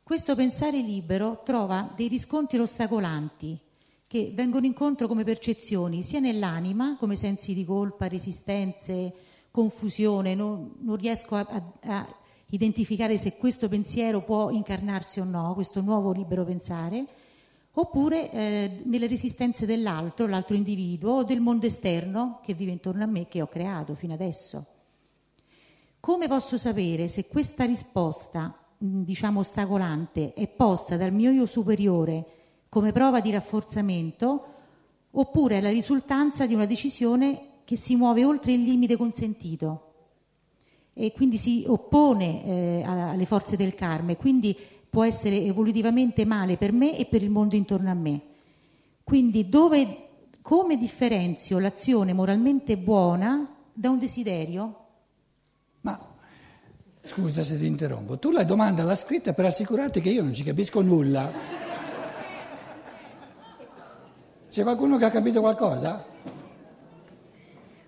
Questo 0.02 0.34
pensare 0.34 0.80
libero 0.80 1.42
trova 1.44 1.92
dei 1.96 2.08
riscontri 2.08 2.58
ostacolanti 2.58 3.58
che 4.06 4.32
vengono 4.34 4.66
incontro 4.66 5.08
come 5.08 5.24
percezioni 5.24 6.02
sia 6.02 6.20
nell'anima, 6.20 6.96
come 6.98 7.16
sensi 7.16 7.54
di 7.54 7.64
colpa, 7.64 8.06
resistenze, 8.06 9.12
confusione, 9.54 10.34
non, 10.34 10.74
non 10.80 10.96
riesco 10.96 11.36
a, 11.36 11.46
a, 11.48 11.62
a, 11.82 12.16
identificare 12.50 13.16
se 13.16 13.36
questo 13.36 13.68
pensiero 13.68 14.20
può 14.20 14.50
incarnarsi 14.50 15.20
o 15.20 15.24
no, 15.24 15.54
questo 15.54 15.80
nuovo 15.80 16.10
libero 16.10 16.44
pensare, 16.44 17.06
oppure 17.70 18.32
eh, 18.32 18.82
nelle 18.84 19.06
resistenze 19.06 19.64
dell'altro, 19.64 20.26
l'altro 20.26 20.56
individuo, 20.56 21.18
o 21.18 21.22
del 21.22 21.38
mondo 21.38 21.66
esterno 21.66 22.40
che 22.42 22.54
vive 22.54 22.72
intorno 22.72 23.04
a 23.04 23.06
me, 23.06 23.28
che 23.28 23.42
ho 23.42 23.46
creato 23.46 23.94
fino 23.94 24.12
adesso. 24.12 24.66
Come 26.00 26.26
posso 26.26 26.58
sapere 26.58 27.06
se 27.06 27.28
questa 27.28 27.64
risposta 27.64 28.58
diciamo 28.76 29.38
ostacolante 29.38 30.32
è 30.34 30.48
posta 30.48 30.96
dal 30.96 31.12
mio 31.12 31.30
io 31.30 31.46
superiore 31.46 32.26
come 32.68 32.90
prova 32.90 33.20
di 33.20 33.30
rafforzamento 33.30 34.46
oppure 35.12 35.58
è 35.58 35.60
la 35.60 35.70
risultanza 35.70 36.44
di 36.44 36.54
una 36.54 36.66
decisione 36.66 37.53
che 37.64 37.76
si 37.76 37.96
muove 37.96 38.24
oltre 38.24 38.52
il 38.52 38.62
limite 38.62 38.96
consentito 38.96 39.92
e 40.94 41.12
quindi 41.12 41.38
si 41.38 41.64
oppone 41.66 42.44
eh, 42.44 42.82
alle 42.84 43.26
forze 43.26 43.56
del 43.56 43.74
karma 43.74 44.12
e 44.12 44.16
quindi 44.16 44.56
può 44.88 45.04
essere 45.04 45.42
evolutivamente 45.42 46.24
male 46.24 46.56
per 46.56 46.72
me 46.72 46.96
e 46.96 47.06
per 47.06 47.20
il 47.22 47.30
mondo 47.30 47.56
intorno 47.56 47.90
a 47.90 47.94
me. 47.94 48.20
Quindi 49.02 49.48
dove, 49.48 50.08
come 50.40 50.76
differenzio 50.76 51.58
l'azione 51.58 52.12
moralmente 52.12 52.78
buona 52.78 53.56
da 53.72 53.90
un 53.90 53.98
desiderio? 53.98 54.78
Ma 55.80 55.98
scusa 57.02 57.42
se 57.42 57.58
ti 57.58 57.66
interrompo, 57.66 58.18
tu 58.18 58.30
la 58.30 58.44
domanda 58.44 58.84
l'ha 58.84 58.94
scritta 58.94 59.34
per 59.34 59.46
assicurarti 59.46 60.00
che 60.00 60.10
io 60.10 60.22
non 60.22 60.32
ci 60.32 60.44
capisco 60.44 60.80
nulla. 60.80 61.32
C'è 64.48 64.62
qualcuno 64.62 64.96
che 64.96 65.04
ha 65.04 65.10
capito 65.10 65.40
qualcosa? 65.40 66.06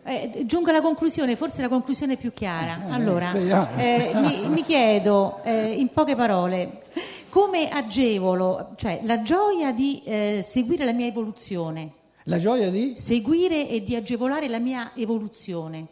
Eh, 0.09 0.45
giungo 0.47 0.71
alla 0.71 0.81
conclusione, 0.81 1.35
forse 1.35 1.63
la 1.63 1.69
conclusione 1.69 2.17
più 2.17 2.33
chiara. 2.33 2.87
Eh, 2.87 2.93
allora, 2.93 3.33
eh, 3.33 4.13
mi, 4.15 4.49
mi, 4.51 4.63
chiedo, 4.63 5.43
eh, 5.43 5.73
in 5.73 5.89
poche 5.89 6.15
parole, 6.15 6.85
come 7.29 7.69
agevolo, 7.69 8.75
cioè 8.77 9.01
la 9.03 9.23
gioia 9.23 9.73
di 9.73 10.01
eh, 10.05 10.45
seguire 10.47 10.85
la 10.85 10.93
mia 10.93 11.07
evoluzione. 11.07 11.93
La 12.25 12.39
gioia 12.39 12.71
di? 12.71 12.95
Seguire 12.97 13.69
e 13.69 13.83
di 13.83 13.97
agevolare 13.97 14.49
la 14.49 14.61
mia 14.61 14.93
evoluzione. 14.95 15.89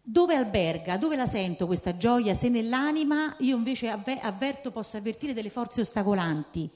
Dove 0.00 0.34
alberga, 0.34 0.96
dove 0.96 1.14
la 1.14 1.26
sento 1.26 1.66
questa 1.66 1.98
gioia 1.98 2.32
se 2.32 2.48
nell'anima 2.48 3.36
io 3.40 3.56
invece 3.56 3.90
avverto, 3.90 4.70
posso 4.70 4.96
avvertire 4.96 5.34
delle 5.34 5.50
forze 5.50 5.82
ostacolanti? 5.82 6.70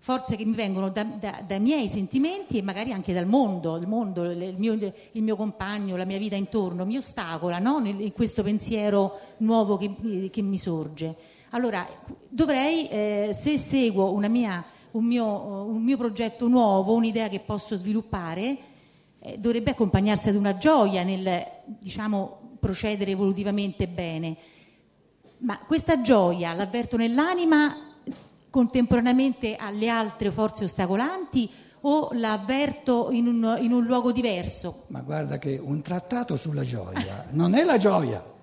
Forze 0.00 0.36
che 0.36 0.44
mi 0.44 0.54
vengono 0.54 0.88
da, 0.90 1.02
da, 1.02 1.42
dai 1.46 1.60
miei 1.60 1.88
sentimenti 1.88 2.58
e 2.58 2.62
magari 2.62 2.92
anche 2.92 3.12
dal 3.12 3.26
mondo, 3.26 3.76
il, 3.76 3.86
mondo 3.86 4.24
il, 4.24 4.54
mio, 4.56 4.72
il, 4.72 5.22
mio, 5.22 5.36
compagno, 5.36 5.96
la 5.96 6.04
mia 6.04 6.18
vita 6.18 6.36
intorno, 6.36 6.84
mi 6.84 6.96
ostacola 6.96 7.58
no? 7.58 7.80
in 7.84 8.12
questo 8.12 8.42
pensiero 8.42 9.18
nuovo 9.38 9.76
che, 9.76 10.30
che 10.30 10.42
mi 10.42 10.56
sorge. 10.56 11.16
Allora, 11.50 11.86
dovrei, 12.28 12.88
eh, 12.88 13.30
se 13.32 13.58
seguo 13.58 14.14
mia, 14.28 14.64
un, 14.92 15.04
mio, 15.04 15.64
un, 15.66 15.82
mio, 15.82 15.96
progetto 15.96 16.46
nuovo, 16.46 16.94
un'idea 16.94 17.28
che 17.28 17.40
posso 17.40 17.74
sviluppare, 17.74 18.56
eh, 19.18 19.36
dovrebbe 19.38 19.70
accompagnarsi 19.70 20.28
ad 20.28 20.36
una 20.36 20.56
gioia 20.58 21.02
nel 21.02 21.44
diciamo, 21.66 22.56
procedere 22.60 23.10
evolutivamente 23.10 23.88
bene. 23.88 24.36
Ma 25.38 25.58
questa 25.60 26.00
gioia 26.00 26.52
l'avverto 26.52 26.96
nell'anima 26.96 27.87
contemporaneamente 28.50 29.56
alle 29.56 29.88
altre 29.88 30.30
forze 30.30 30.64
ostacolanti 30.64 31.50
o 31.82 32.10
la 32.12 32.32
avverto 32.32 33.10
in 33.10 33.26
un, 33.26 33.58
in 33.60 33.72
un 33.72 33.84
luogo 33.84 34.12
diverso? 34.12 34.84
Ma 34.88 35.00
guarda 35.00 35.38
che 35.38 35.60
un 35.62 35.80
trattato 35.80 36.36
sulla 36.36 36.62
gioia 36.62 37.26
non 37.30 37.54
è 37.54 37.64
la 37.64 37.76
gioia. 37.76 38.36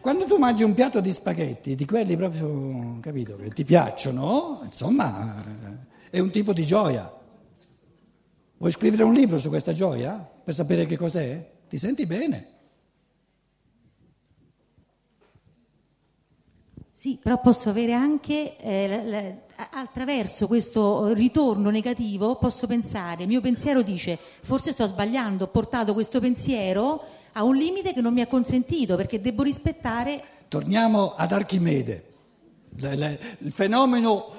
Quando 0.00 0.26
tu 0.26 0.36
mangi 0.36 0.62
un 0.62 0.74
piatto 0.74 1.00
di 1.00 1.10
spaghetti, 1.10 1.74
di 1.74 1.84
quelli 1.84 2.16
proprio, 2.16 2.98
capito, 3.00 3.36
che 3.36 3.48
ti 3.48 3.64
piacciono, 3.64 4.60
insomma, 4.62 5.42
è 6.10 6.18
un 6.18 6.30
tipo 6.30 6.52
di 6.52 6.64
gioia. 6.64 7.12
Vuoi 8.58 8.72
scrivere 8.72 9.02
un 9.02 9.12
libro 9.12 9.38
su 9.38 9.48
questa 9.48 9.72
gioia 9.72 10.14
per 10.14 10.54
sapere 10.54 10.86
che 10.86 10.96
cos'è? 10.96 11.50
Ti 11.68 11.78
senti 11.78 12.06
bene. 12.06 12.57
Sì, 16.98 17.16
però 17.22 17.40
posso 17.40 17.70
avere 17.70 17.92
anche, 17.92 18.56
eh, 18.56 18.88
la, 18.88 19.02
la, 19.04 19.32
attraverso 19.70 20.48
questo 20.48 21.12
ritorno 21.12 21.70
negativo, 21.70 22.34
posso 22.38 22.66
pensare, 22.66 23.22
il 23.22 23.28
mio 23.28 23.40
pensiero 23.40 23.82
dice, 23.82 24.18
forse 24.40 24.72
sto 24.72 24.84
sbagliando, 24.84 25.44
ho 25.44 25.46
portato 25.46 25.94
questo 25.94 26.18
pensiero 26.18 27.04
a 27.34 27.44
un 27.44 27.54
limite 27.54 27.92
che 27.92 28.00
non 28.00 28.12
mi 28.12 28.20
ha 28.20 28.26
consentito, 28.26 28.96
perché 28.96 29.20
devo 29.20 29.44
rispettare... 29.44 30.20
Torniamo 30.48 31.14
ad 31.14 31.30
Archimede, 31.30 32.04
il 32.78 33.52
fenomeno 33.52 34.32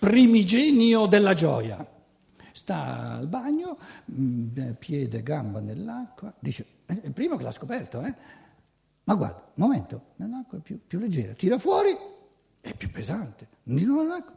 primigenio 0.00 1.06
della 1.06 1.34
gioia. 1.34 1.88
Sta 2.50 3.18
al 3.18 3.28
bagno, 3.28 3.78
mm, 4.12 4.72
piede, 4.80 5.22
gamba 5.22 5.60
nell'acqua, 5.60 6.34
dice, 6.40 6.66
è 6.86 6.98
il 7.04 7.12
primo 7.12 7.36
che 7.36 7.44
l'ha 7.44 7.52
scoperto, 7.52 8.02
eh? 8.02 8.14
Ma 9.10 9.16
guarda, 9.16 9.40
un 9.40 9.66
momento, 9.66 10.12
nell'acqua 10.16 10.58
è 10.58 10.60
più, 10.60 10.86
più 10.86 11.00
leggera, 11.00 11.32
tira 11.32 11.58
fuori, 11.58 11.98
è 12.60 12.72
più 12.76 12.92
pesante, 12.92 13.48
di 13.64 13.84
nuovo 13.84 14.02
nell'acqua. 14.04 14.36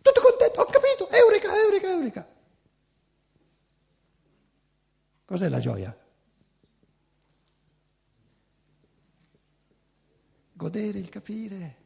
Tutto 0.00 0.20
contento, 0.22 0.62
ho 0.62 0.64
capito, 0.64 1.10
eureka, 1.10 1.54
eureka, 1.54 1.90
eureka. 1.90 2.28
Cos'è 5.26 5.50
la 5.50 5.58
gioia? 5.58 5.94
Godere 10.54 10.98
il 10.98 11.10
capire. 11.10 11.76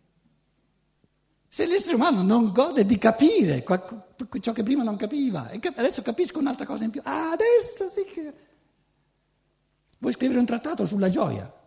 Se 1.49 1.66
l'essere 1.66 1.97
umano 1.97 2.23
non 2.23 2.53
gode 2.53 2.85
di 2.85 2.97
capire 2.97 3.64
ciò 4.38 4.53
che 4.53 4.62
prima 4.62 4.85
non 4.85 4.95
capiva, 4.95 5.51
adesso 5.51 6.01
capisco 6.03 6.38
un'altra 6.38 6.64
cosa 6.64 6.85
in 6.85 6.90
più, 6.90 7.01
ah, 7.03 7.33
adesso 7.33 7.88
sì 7.88 8.05
che... 8.05 8.35
Vuoi 9.99 10.12
scrivere 10.12 10.38
un 10.38 10.47
trattato 10.47 10.87
sulla 10.87 11.09
gioia? 11.09 11.61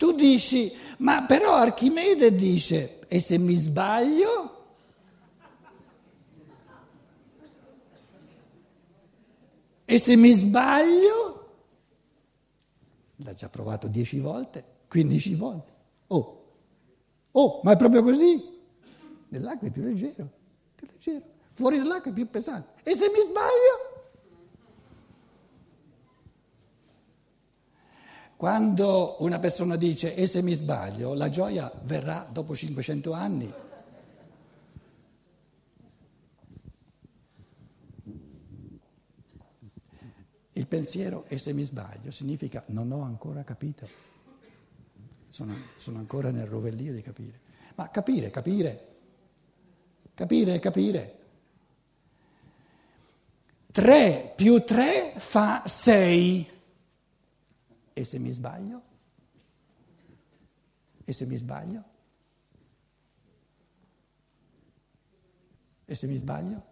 Tu 0.00 0.12
dici, 0.12 0.74
ma 1.00 1.26
però 1.26 1.56
Archimede 1.56 2.34
dice, 2.34 3.00
e 3.06 3.20
se 3.20 3.36
mi 3.36 3.54
sbaglio? 3.56 4.64
E 9.84 9.98
se 9.98 10.16
mi 10.16 10.32
sbaglio? 10.32 11.50
L'ha 13.16 13.34
già 13.34 13.50
provato 13.50 13.88
dieci 13.88 14.20
volte, 14.20 14.64
quindici 14.88 15.34
volte. 15.34 15.72
Oh, 16.06 16.44
oh, 17.32 17.60
ma 17.62 17.72
è 17.72 17.76
proprio 17.76 18.02
così? 18.02 18.42
Nell'acqua 19.28 19.68
è 19.68 19.70
più 19.70 19.82
leggero, 19.82 20.30
più 20.76 20.86
leggero. 20.90 21.24
Fuori 21.50 21.76
dall'acqua 21.76 22.10
è 22.10 22.14
più 22.14 22.26
pesante. 22.30 22.80
E 22.84 22.94
se 22.94 23.06
mi 23.08 23.20
sbaglio? 23.22 23.89
Quando 28.40 29.16
una 29.18 29.38
persona 29.38 29.76
dice 29.76 30.14
e 30.14 30.26
se 30.26 30.40
mi 30.40 30.54
sbaglio, 30.54 31.12
la 31.12 31.28
gioia 31.28 31.70
verrà 31.82 32.26
dopo 32.26 32.56
500 32.56 33.12
anni. 33.12 33.52
Il 40.52 40.66
pensiero 40.66 41.26
e 41.28 41.36
se 41.36 41.52
mi 41.52 41.64
sbaglio 41.64 42.10
significa 42.10 42.64
non 42.68 42.90
ho 42.92 43.02
ancora 43.02 43.44
capito, 43.44 43.86
sono, 45.28 45.54
sono 45.76 45.98
ancora 45.98 46.30
nel 46.30 46.46
rovellio 46.46 46.94
di 46.94 47.02
capire. 47.02 47.40
Ma 47.74 47.90
capire, 47.90 48.30
capire, 48.30 48.86
capire, 50.14 50.58
capire. 50.60 51.18
3 53.70 54.32
più 54.34 54.64
3 54.64 55.12
fa 55.18 55.62
6. 55.66 56.59
E 58.00 58.04
se 58.04 58.18
mi 58.18 58.32
sbaglio? 58.32 58.82
E 61.04 61.12
se 61.12 61.26
mi 61.26 61.36
sbaglio? 61.36 61.84
E 65.84 65.94
se 65.94 66.06
mi 66.06 66.16
sbaglio? 66.16 66.64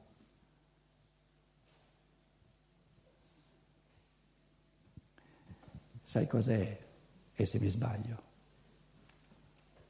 Sai 6.03 6.27
cos'è? 6.27 6.87
E 7.35 7.45
se 7.45 7.59
mi 7.59 7.69
sbaglio? 7.69 8.23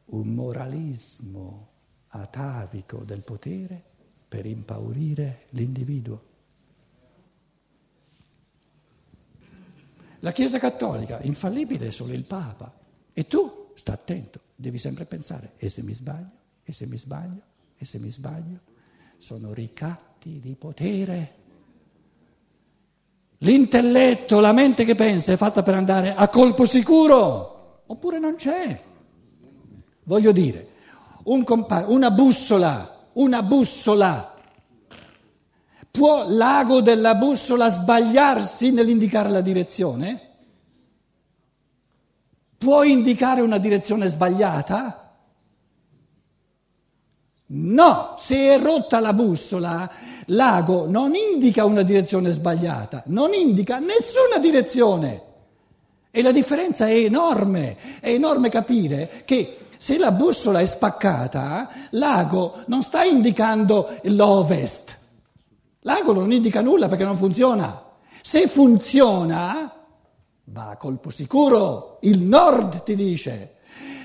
Un 0.06 0.34
moralismo 0.34 1.68
atavico 2.08 3.04
del 3.04 3.22
potere 3.22 3.84
per 4.26 4.44
impaurire 4.44 5.46
l'individuo. 5.50 6.27
La 10.20 10.32
Chiesa 10.32 10.58
Cattolica, 10.58 11.20
infallibile 11.22 11.88
è 11.88 11.90
solo 11.90 12.12
il 12.12 12.24
Papa. 12.24 12.72
E 13.12 13.26
tu, 13.26 13.70
sta 13.74 13.92
attento, 13.92 14.40
devi 14.54 14.78
sempre 14.78 15.04
pensare, 15.04 15.52
e 15.56 15.68
se 15.68 15.82
mi 15.82 15.94
sbaglio, 15.94 16.30
e 16.64 16.72
se 16.72 16.86
mi 16.86 16.98
sbaglio, 16.98 17.40
e 17.76 17.84
se 17.84 17.98
mi 17.98 18.10
sbaglio, 18.10 18.60
sono 19.16 19.52
ricatti 19.52 20.40
di 20.40 20.56
potere. 20.56 21.34
L'intelletto, 23.38 24.40
la 24.40 24.52
mente 24.52 24.84
che 24.84 24.96
pensa 24.96 25.32
è 25.32 25.36
fatta 25.36 25.62
per 25.62 25.74
andare 25.74 26.14
a 26.14 26.28
colpo 26.28 26.64
sicuro, 26.64 27.82
oppure 27.86 28.18
non 28.18 28.34
c'è. 28.34 28.82
Voglio 30.02 30.32
dire, 30.32 30.68
un 31.24 31.44
compa- 31.44 31.86
una 31.86 32.10
bussola, 32.10 33.10
una 33.12 33.42
bussola 33.42 34.37
Può 35.90 36.24
l'ago 36.28 36.80
della 36.80 37.14
bussola 37.14 37.68
sbagliarsi 37.68 38.70
nell'indicare 38.70 39.30
la 39.30 39.40
direzione? 39.40 40.28
può 42.58 42.82
indicare 42.82 43.40
una 43.40 43.58
direzione 43.58 44.08
sbagliata? 44.08 45.12
No, 47.50 48.14
se 48.18 48.36
è 48.36 48.60
rotta 48.60 49.00
la 49.00 49.14
bussola, 49.14 49.90
l'ago 50.26 50.86
non 50.90 51.14
indica 51.14 51.64
una 51.64 51.82
direzione 51.82 52.30
sbagliata, 52.30 53.04
non 53.06 53.32
indica 53.32 53.78
nessuna 53.78 54.38
direzione. 54.40 55.22
E 56.10 56.20
la 56.20 56.32
differenza 56.32 56.86
è 56.86 56.94
enorme, 56.94 57.76
è 58.00 58.10
enorme 58.10 58.50
capire 58.50 59.22
che 59.24 59.56
se 59.78 59.96
la 59.96 60.10
bussola 60.10 60.60
è 60.60 60.66
spaccata, 60.66 61.70
l'ago 61.90 62.64
non 62.66 62.82
sta 62.82 63.04
indicando 63.04 63.98
l'ovest, 64.02 64.97
l'ago 65.80 66.12
non 66.12 66.32
indica 66.32 66.60
nulla 66.60 66.88
perché 66.88 67.04
non 67.04 67.16
funziona. 67.16 67.84
Se 68.22 68.46
funziona, 68.46 69.72
va 70.44 70.68
a 70.70 70.76
colpo 70.76 71.10
sicuro, 71.10 71.98
il 72.02 72.20
nord 72.20 72.82
ti 72.82 72.94
dice. 72.94 73.56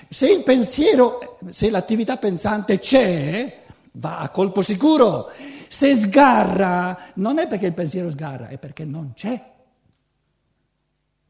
Se 0.09 0.29
il 0.29 0.43
pensiero, 0.43 1.39
se 1.49 1.69
l'attività 1.69 2.17
pensante 2.17 2.77
c'è, 2.77 3.63
va 3.93 4.19
a 4.19 4.29
colpo 4.29 4.61
sicuro. 4.61 5.29
Se 5.67 5.95
sgarra, 5.95 6.97
non 7.15 7.39
è 7.39 7.47
perché 7.47 7.67
il 7.67 7.73
pensiero 7.73 8.09
sgarra, 8.11 8.47
è 8.47 8.57
perché 8.57 8.85
non 8.85 9.13
c'è. 9.15 9.51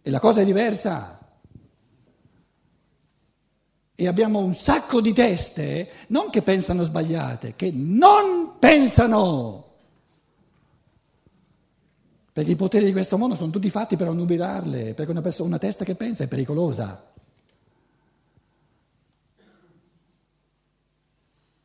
E 0.01 0.09
la 0.09 0.19
cosa 0.19 0.41
è 0.41 0.45
diversa. 0.45 1.17
E 3.95 4.07
abbiamo 4.07 4.39
un 4.39 4.53
sacco 4.53 4.99
di 4.99 5.13
teste, 5.13 5.89
non 6.07 6.29
che 6.29 6.41
pensano 6.41 6.83
sbagliate, 6.83 7.53
che 7.55 7.71
non 7.73 8.55
pensano. 8.59 9.72
Perché 12.33 12.51
i 12.51 12.55
poteri 12.55 12.85
di 12.85 12.91
questo 12.91 13.19
mondo 13.19 13.35
sono 13.35 13.51
tutti 13.51 13.69
fatti 13.69 13.95
per 13.95 14.07
annubilarle, 14.07 14.95
perché 14.95 15.11
una, 15.11 15.21
persona, 15.21 15.49
una 15.49 15.59
testa 15.59 15.85
che 15.85 15.93
pensa 15.93 16.23
è 16.23 16.27
pericolosa. 16.27 17.11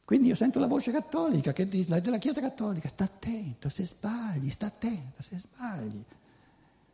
Quindi 0.04 0.28
io 0.28 0.34
sento 0.34 0.58
la 0.58 0.66
voce 0.66 0.92
cattolica, 0.92 1.54
che, 1.54 1.66
della 1.68 2.18
Chiesa 2.18 2.42
cattolica, 2.42 2.88
sta 2.88 3.04
attento 3.04 3.70
se 3.70 3.86
sbagli, 3.86 4.50
sta 4.50 4.66
attento 4.66 5.22
se 5.22 5.38
sbagli. 5.38 6.04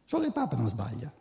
Solo 0.05 0.25
il 0.25 0.33
Papa 0.33 0.57
non 0.57 0.69
sbaglia. 0.69 1.13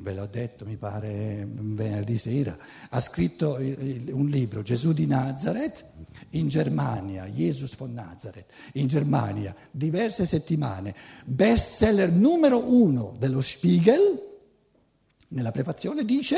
Ve 0.00 0.14
l'ho 0.14 0.26
detto, 0.26 0.64
mi 0.64 0.76
pare 0.76 1.46
venerdì 1.48 2.18
sera, 2.18 2.56
ha 2.88 2.98
scritto 3.00 3.54
un 3.54 4.26
libro, 4.26 4.62
Gesù 4.62 4.92
di 4.92 5.06
Nazareth, 5.06 5.84
in 6.30 6.48
Germania, 6.48 7.26
Jesus 7.26 7.76
von 7.76 7.92
Nazareth, 7.92 8.46
in 8.74 8.88
Germania, 8.88 9.54
diverse 9.70 10.26
settimane, 10.26 10.94
bestseller 11.24 12.10
numero 12.10 12.58
uno 12.72 13.14
dello 13.18 13.40
Spiegel, 13.40 14.20
nella 15.28 15.52
prefazione 15.52 16.04
dice, 16.04 16.36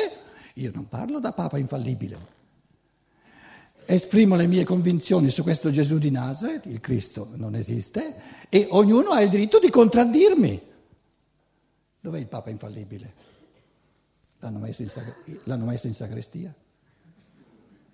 io 0.55 0.71
non 0.75 0.89
parlo 0.89 1.19
da 1.19 1.33
Papa 1.33 1.57
infallibile, 1.57 2.19
esprimo 3.87 4.37
le 4.37 4.47
mie 4.47 4.65
convinzioni 4.65 5.31
su 5.31 5.43
questo 5.43 5.71
Gesù 5.71 5.97
di 5.99 6.11
Nazareth, 6.11 6.67
il 6.67 6.81
Cristo 6.81 7.31
non 7.37 7.55
esiste, 7.55 8.15
e 8.51 8.67
ognuno 8.71 9.11
ha 9.11 9.23
il 9.23 9.31
diritto 9.31 9.59
di 9.59 9.71
contraddirmi. 9.71 10.71
Dov'è 12.03 12.19
il 12.19 12.27
Papa 12.27 12.51
infallibile? 12.51 13.15
L'hanno 14.41 14.59
messo 14.59 14.83
in, 14.83 14.89
sacre- 14.89 15.15
l'hanno 15.45 15.67
messo 15.67 15.87
in 15.87 15.95
sacrestia. 15.95 16.53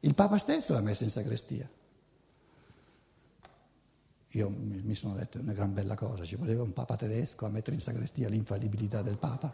Il 0.01 0.15
Papa 0.15 0.39
stesso 0.39 0.73
l'ha 0.73 0.81
messo 0.81 1.05
in 1.05 1.11
sacrestia. 1.11 1.69
Io 4.33 4.49
mi 4.49 4.95
sono 4.95 5.15
detto 5.15 5.39
una 5.39 5.53
gran 5.53 5.75
bella 5.75 5.95
cosa, 5.95 6.25
ci 6.25 6.37
voleva 6.37 6.63
un 6.63 6.73
Papa 6.73 6.97
tedesco 6.97 7.45
a 7.45 7.51
mettere 7.51 7.77
in 7.77 7.83
sacrestia 7.83 8.31
l'infallibilità 8.31 9.03
del 9.03 9.19
Papa, 9.19 9.53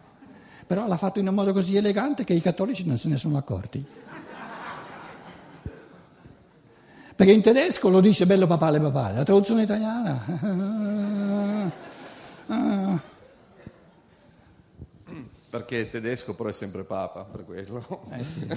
però 0.66 0.86
l'ha 0.86 0.96
fatto 0.96 1.18
in 1.18 1.26
un 1.26 1.34
modo 1.34 1.52
così 1.52 1.76
elegante 1.76 2.22
che 2.22 2.34
i 2.34 2.40
cattolici 2.40 2.86
non 2.86 2.96
se 2.96 3.08
ne 3.08 3.16
sono 3.16 3.36
accorti. 3.36 3.84
Perché 7.16 7.32
in 7.32 7.42
tedesco 7.42 7.88
lo 7.88 8.00
dice 8.00 8.24
bello 8.24 8.46
papale 8.46 8.78
papale, 8.78 9.16
la 9.16 9.24
traduzione 9.24 9.62
italiana. 9.62 11.72
Perché 15.54 15.82
è 15.82 15.88
tedesco 15.88 16.34
però 16.34 16.48
è 16.48 16.52
sempre 16.52 16.82
papa, 16.82 17.22
per 17.22 17.44
quello. 17.44 18.06
Eh 18.10 18.24
sì. 18.24 18.44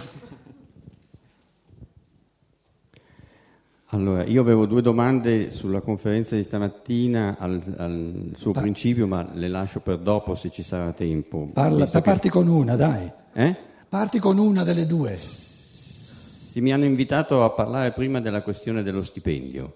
Allora, 3.91 4.25
io 4.25 4.41
avevo 4.41 4.65
due 4.65 4.81
domande 4.81 5.51
sulla 5.51 5.79
conferenza 5.79 6.35
di 6.35 6.43
stamattina 6.43 7.37
al, 7.39 7.61
al 7.77 8.31
suo 8.35 8.51
pa- 8.51 8.61
principio, 8.61 9.07
ma 9.07 9.29
le 9.31 9.47
lascio 9.47 9.79
per 9.79 9.99
dopo 9.99 10.35
se 10.35 10.49
ci 10.49 10.61
sarà 10.61 10.91
tempo. 10.91 11.51
Parla, 11.53 11.87
che... 11.87 12.01
Parti 12.01 12.29
con 12.29 12.47
una, 12.47 12.75
dai. 12.75 13.09
Eh? 13.31 13.55
Parti 13.87 14.19
con 14.19 14.39
una 14.39 14.63
delle 14.63 14.85
due. 14.85 15.15
Sì, 15.15 16.59
mi 16.59 16.73
hanno 16.73 16.83
invitato 16.83 17.43
a 17.43 17.51
parlare 17.51 17.91
prima 17.91 18.19
della 18.19 18.41
questione 18.41 18.83
dello 18.83 19.03
stipendio. 19.03 19.73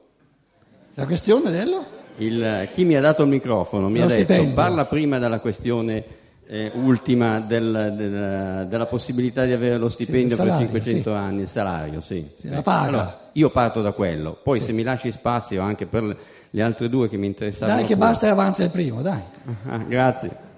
La 0.96 1.06
questione 1.06 1.52
dello? 1.52 1.86
Il, 2.18 2.68
chi 2.74 2.84
mi 2.84 2.96
ha 2.96 3.02
dato 3.02 3.22
il 3.22 3.30
microfono 3.30 3.88
mi 3.88 4.00
Lo 4.00 4.06
ha 4.06 4.08
detto 4.08 4.24
stipendio. 4.24 4.56
parla 4.56 4.86
prima 4.86 5.20
della 5.20 5.40
questione 5.40 6.20
eh, 6.54 6.70
ultima 6.76 7.40
del, 7.40 7.94
del, 7.96 8.68
della 8.68 8.86
possibilità 8.86 9.46
di 9.46 9.54
avere 9.54 9.78
lo 9.78 9.88
stipendio 9.88 10.36
Sì, 10.36 10.36
salario, 10.36 10.68
per 10.68 10.82
500 10.84 11.10
sì. 11.10 11.16
anni, 11.16 11.42
il 11.44 11.48
salario, 11.48 12.02
sì. 12.02 12.30
Sì, 12.36 12.50
la 12.50 12.62
paga. 12.62 12.88
Allora, 12.88 13.30
io 13.32 13.50
parto 13.52 13.82
da 13.82 13.94
quello, 13.94 14.38
poi 14.44 14.60
se 14.60 14.74
mi 14.74 14.84
lasci 14.84 15.14
spazio 15.14 15.62
anche 15.62 15.86
per 15.86 16.04
le, 16.04 16.18
le 16.50 16.62
altre 16.62 16.90
due 16.90 17.08
che 17.08 17.16
mi 17.16 17.28
interessavano. 17.28 17.78
Dai 17.78 17.88
che 17.88 17.96
pure. 17.96 18.08
basta 18.08 18.28
e 18.28 18.30
avanza 18.32 18.64
il 18.66 18.70
primo, 18.70 19.02
dai. 19.02 19.22
Ah, 19.68 19.78
grazie. 19.78 20.50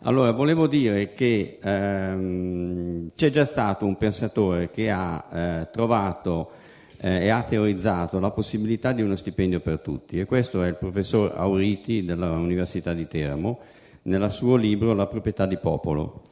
Allora, 0.00 0.32
volevo 0.32 0.66
dire 0.66 1.12
che 1.14 1.60
ehm, 1.62 3.10
c'è 3.14 3.30
già 3.30 3.44
stato 3.44 3.86
un 3.86 3.96
pensatore 3.96 4.68
che 4.70 4.90
ha 4.90 5.24
eh, 5.32 5.68
trovato 5.70 6.50
eh, 6.96 7.26
e 7.26 7.28
ha 7.28 7.44
teorizzato 7.44 8.18
la 8.18 8.32
possibilità 8.32 8.90
di 8.90 9.02
uno 9.02 9.14
stipendio 9.14 9.60
per 9.60 9.78
tutti 9.78 10.18
e 10.18 10.24
questo 10.24 10.60
è 10.64 10.66
il 10.66 10.74
professor 10.74 11.34
Auriti 11.36 12.04
dell'Università 12.04 12.92
di 12.92 13.06
Teramo 13.06 13.60
nel 14.02 14.30
suo 14.30 14.56
libro 14.56 14.94
La 14.94 15.06
proprietà 15.06 15.46
di 15.46 15.58
popolo. 15.58 16.22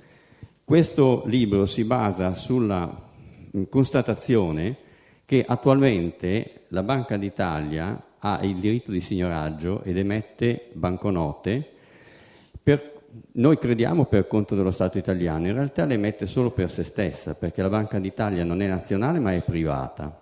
Questo 0.64 1.22
libro 1.26 1.66
si 1.66 1.84
basa 1.84 2.34
sulla 2.34 3.08
constatazione 3.68 4.76
che 5.24 5.44
attualmente 5.46 6.62
la 6.68 6.82
Banca 6.82 7.16
d'Italia 7.16 8.02
ha 8.18 8.40
il 8.42 8.56
diritto 8.56 8.90
di 8.90 9.00
signoraggio 9.00 9.82
ed 9.82 9.96
emette 9.96 10.70
banconote 10.72 11.78
per, 12.62 12.92
noi 13.32 13.58
crediamo 13.58 14.04
per 14.04 14.26
conto 14.26 14.54
dello 14.54 14.70
Stato 14.70 14.98
italiano, 14.98 15.46
in 15.46 15.54
realtà 15.54 15.84
le 15.84 15.94
emette 15.94 16.26
solo 16.26 16.50
per 16.50 16.70
se 16.70 16.84
stessa, 16.84 17.34
perché 17.34 17.62
la 17.62 17.68
Banca 17.68 17.98
d'Italia 17.98 18.44
non 18.44 18.60
è 18.60 18.66
nazionale 18.66 19.18
ma 19.18 19.32
è 19.32 19.42
privata, 19.42 20.20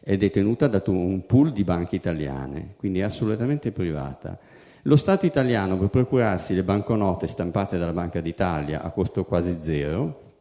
è 0.00 0.16
detenuta 0.16 0.66
da 0.66 0.82
un 0.86 1.26
pool 1.26 1.52
di 1.52 1.62
banche 1.62 1.96
italiane, 1.96 2.74
quindi 2.76 3.00
è 3.00 3.02
assolutamente 3.02 3.70
privata. 3.70 4.38
Lo 4.86 4.96
Stato 4.96 5.26
italiano 5.26 5.78
per 5.78 5.90
procurarsi 5.90 6.54
le 6.54 6.64
banconote 6.64 7.28
stampate 7.28 7.78
dalla 7.78 7.92
Banca 7.92 8.20
d'Italia 8.20 8.82
a 8.82 8.90
costo 8.90 9.24
quasi 9.24 9.58
zero 9.60 10.32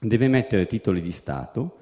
deve 0.00 0.26
emettere 0.26 0.66
titoli 0.66 1.00
di 1.00 1.10
Stato, 1.10 1.78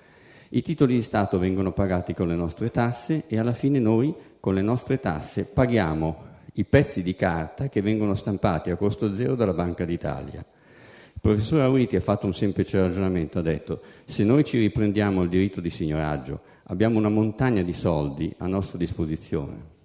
i 0.50 0.62
titoli 0.62 0.94
di 0.94 1.02
Stato 1.02 1.38
vengono 1.38 1.72
pagati 1.72 2.14
con 2.14 2.28
le 2.28 2.34
nostre 2.34 2.70
tasse 2.70 3.24
e 3.26 3.38
alla 3.38 3.52
fine 3.52 3.78
noi 3.80 4.14
con 4.40 4.54
le 4.54 4.62
nostre 4.62 4.98
tasse 4.98 5.44
paghiamo 5.44 6.16
i 6.54 6.64
pezzi 6.64 7.02
di 7.02 7.14
carta 7.14 7.68
che 7.68 7.82
vengono 7.82 8.14
stampati 8.14 8.70
a 8.70 8.76
costo 8.76 9.12
zero 9.12 9.34
dalla 9.34 9.52
Banca 9.52 9.84
d'Italia. 9.84 10.38
Il 10.38 11.20
professor 11.20 11.60
Auriti 11.60 11.96
ha 11.96 12.00
fatto 12.00 12.24
un 12.24 12.32
semplice 12.32 12.80
ragionamento, 12.80 13.40
ha 13.40 13.42
detto 13.42 13.82
se 14.06 14.24
noi 14.24 14.42
ci 14.42 14.58
riprendiamo 14.58 15.22
il 15.22 15.28
diritto 15.28 15.60
di 15.60 15.68
signoraggio 15.68 16.40
abbiamo 16.68 16.98
una 16.98 17.10
montagna 17.10 17.60
di 17.60 17.74
soldi 17.74 18.34
a 18.38 18.46
nostra 18.46 18.78
disposizione. 18.78 19.75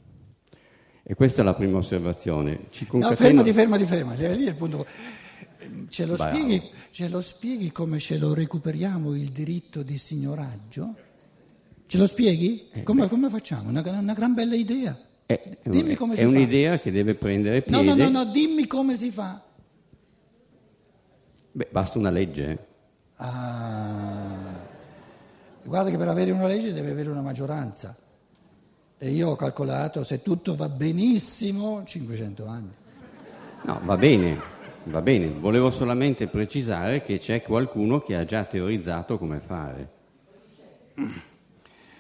E 1.04 1.16
questa 1.16 1.42
è 1.42 1.46
la 1.46 1.54
prima 1.56 1.78
osservazione. 1.80 2.68
Ci 2.70 2.84
No, 2.86 2.90
concateno- 2.92 3.44
fermati, 3.44 3.54
fermati, 3.54 3.86
fermati. 3.86 4.36
Lì 4.38 4.46
è 4.46 4.50
il 4.50 4.56
punto. 4.56 4.86
Ce 5.90 6.06
lo, 6.06 6.18
spieghi, 6.18 6.62
ce 6.92 7.08
lo 7.10 7.22
spieghi 7.22 7.72
come 7.72 8.00
ce 8.00 8.18
lo 8.18 8.34
recuperiamo 8.34 9.14
il 9.16 9.30
diritto 9.32 9.84
di 9.84 9.98
signoraggio? 9.98 10.96
Ce 11.88 11.98
lo 11.98 12.08
spieghi? 12.08 12.68
Eh, 12.72 12.84
Come, 12.84 13.08
come 13.08 13.30
facciamo? 13.30 13.70
Una, 13.70 13.82
una 14.00 14.14
gran 14.14 14.34
bella 14.34 14.56
idea. 14.56 14.98
È, 15.26 15.58
Dimmi 15.64 15.96
come 15.96 16.14
è 16.14 16.18
si 16.18 16.24
fa. 16.24 16.30
un'idea 16.30 16.80
che 16.80 16.92
deve 16.92 17.16
prendere 17.16 17.64
No, 17.68 17.80
piede. 17.82 17.96
no, 18.04 18.10
no, 18.10 18.24
no, 18.24 18.32
dimmi 18.32 18.68
come 18.68 18.96
si 18.96 19.12
fa. 19.12 19.42
Beh, 21.54 21.68
basta 21.72 21.98
una 22.00 22.10
legge. 22.10 22.50
eh. 22.50 22.58
Ah, 23.16 24.60
guarda 25.64 25.90
che 25.90 25.98
per 25.98 26.08
avere 26.08 26.32
una 26.32 26.48
legge 26.48 26.74
deve 26.74 26.92
avere 26.92 27.10
una 27.10 27.22
maggioranza. 27.22 27.96
E 29.04 29.10
io 29.10 29.30
ho 29.30 29.36
calcolato, 29.36 30.04
se 30.04 30.22
tutto 30.22 30.56
va 30.56 30.70
benissimo, 30.70 31.84
500 31.84 32.46
anni. 32.46 32.72
No, 33.64 33.82
va 33.84 33.98
bene, 33.98 34.40
va 34.84 35.02
bene. 35.02 35.28
Volevo 35.28 35.72
solamente 35.72 36.28
precisare 36.28 37.02
che 37.02 37.18
c'è 37.18 37.42
qualcuno 37.42 38.00
che 38.00 38.16
ha 38.16 38.26
già 38.26 38.44
teorizzato 38.44 39.18
come 39.18 39.40
fare. 39.40 39.92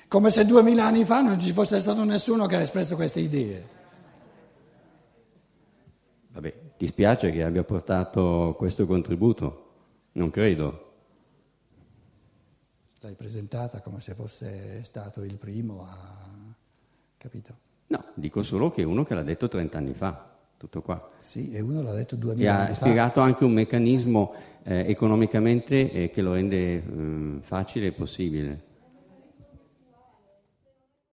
Come 0.07 0.29
se 0.29 0.45
duemila 0.45 0.85
anni 0.85 1.03
fa 1.03 1.21
non 1.21 1.39
ci 1.39 1.53
fosse 1.53 1.79
stato 1.79 2.03
nessuno 2.03 2.45
che 2.45 2.57
ha 2.57 2.61
espresso 2.61 2.95
queste 2.95 3.21
idee. 3.21 3.67
Vabbè, 6.33 6.53
Ti 6.77 6.85
spiace 6.85 7.31
che 7.31 7.41
abbia 7.41 7.63
portato 7.63 8.53
questo 8.55 8.85
contributo? 8.85 9.69
Non 10.11 10.29
credo. 10.29 10.91
L'hai 12.99 13.15
presentata 13.15 13.81
come 13.81 13.99
se 14.01 14.13
fosse 14.13 14.83
stato 14.83 15.23
il 15.23 15.37
primo 15.37 15.83
a... 15.89 16.50
capito? 17.21 17.55
No, 17.87 18.03
dico 18.15 18.41
solo 18.41 18.71
che 18.71 18.81
è 18.81 18.85
uno 18.85 19.03
che 19.03 19.13
l'ha 19.13 19.21
detto 19.21 19.47
30 19.47 19.77
anni 19.77 19.93
fa, 19.93 20.27
tutto 20.57 20.81
qua. 20.81 21.09
Sì, 21.19 21.51
e 21.51 21.59
uno 21.61 21.81
l'ha 21.83 21.93
detto 21.93 22.15
E 22.15 22.17
2000 22.17 22.51
ha 22.53 22.57
anni 22.57 22.67
fa. 22.69 22.73
spiegato 22.75 23.19
anche 23.19 23.43
un 23.43 23.51
meccanismo 23.51 24.33
eh, 24.63 24.85
economicamente 24.89 25.91
eh, 25.91 26.09
che 26.09 26.21
lo 26.21 26.33
rende 26.33 26.57
eh, 26.57 27.37
facile 27.41 27.87
e 27.87 27.91
possibile. 27.91 28.69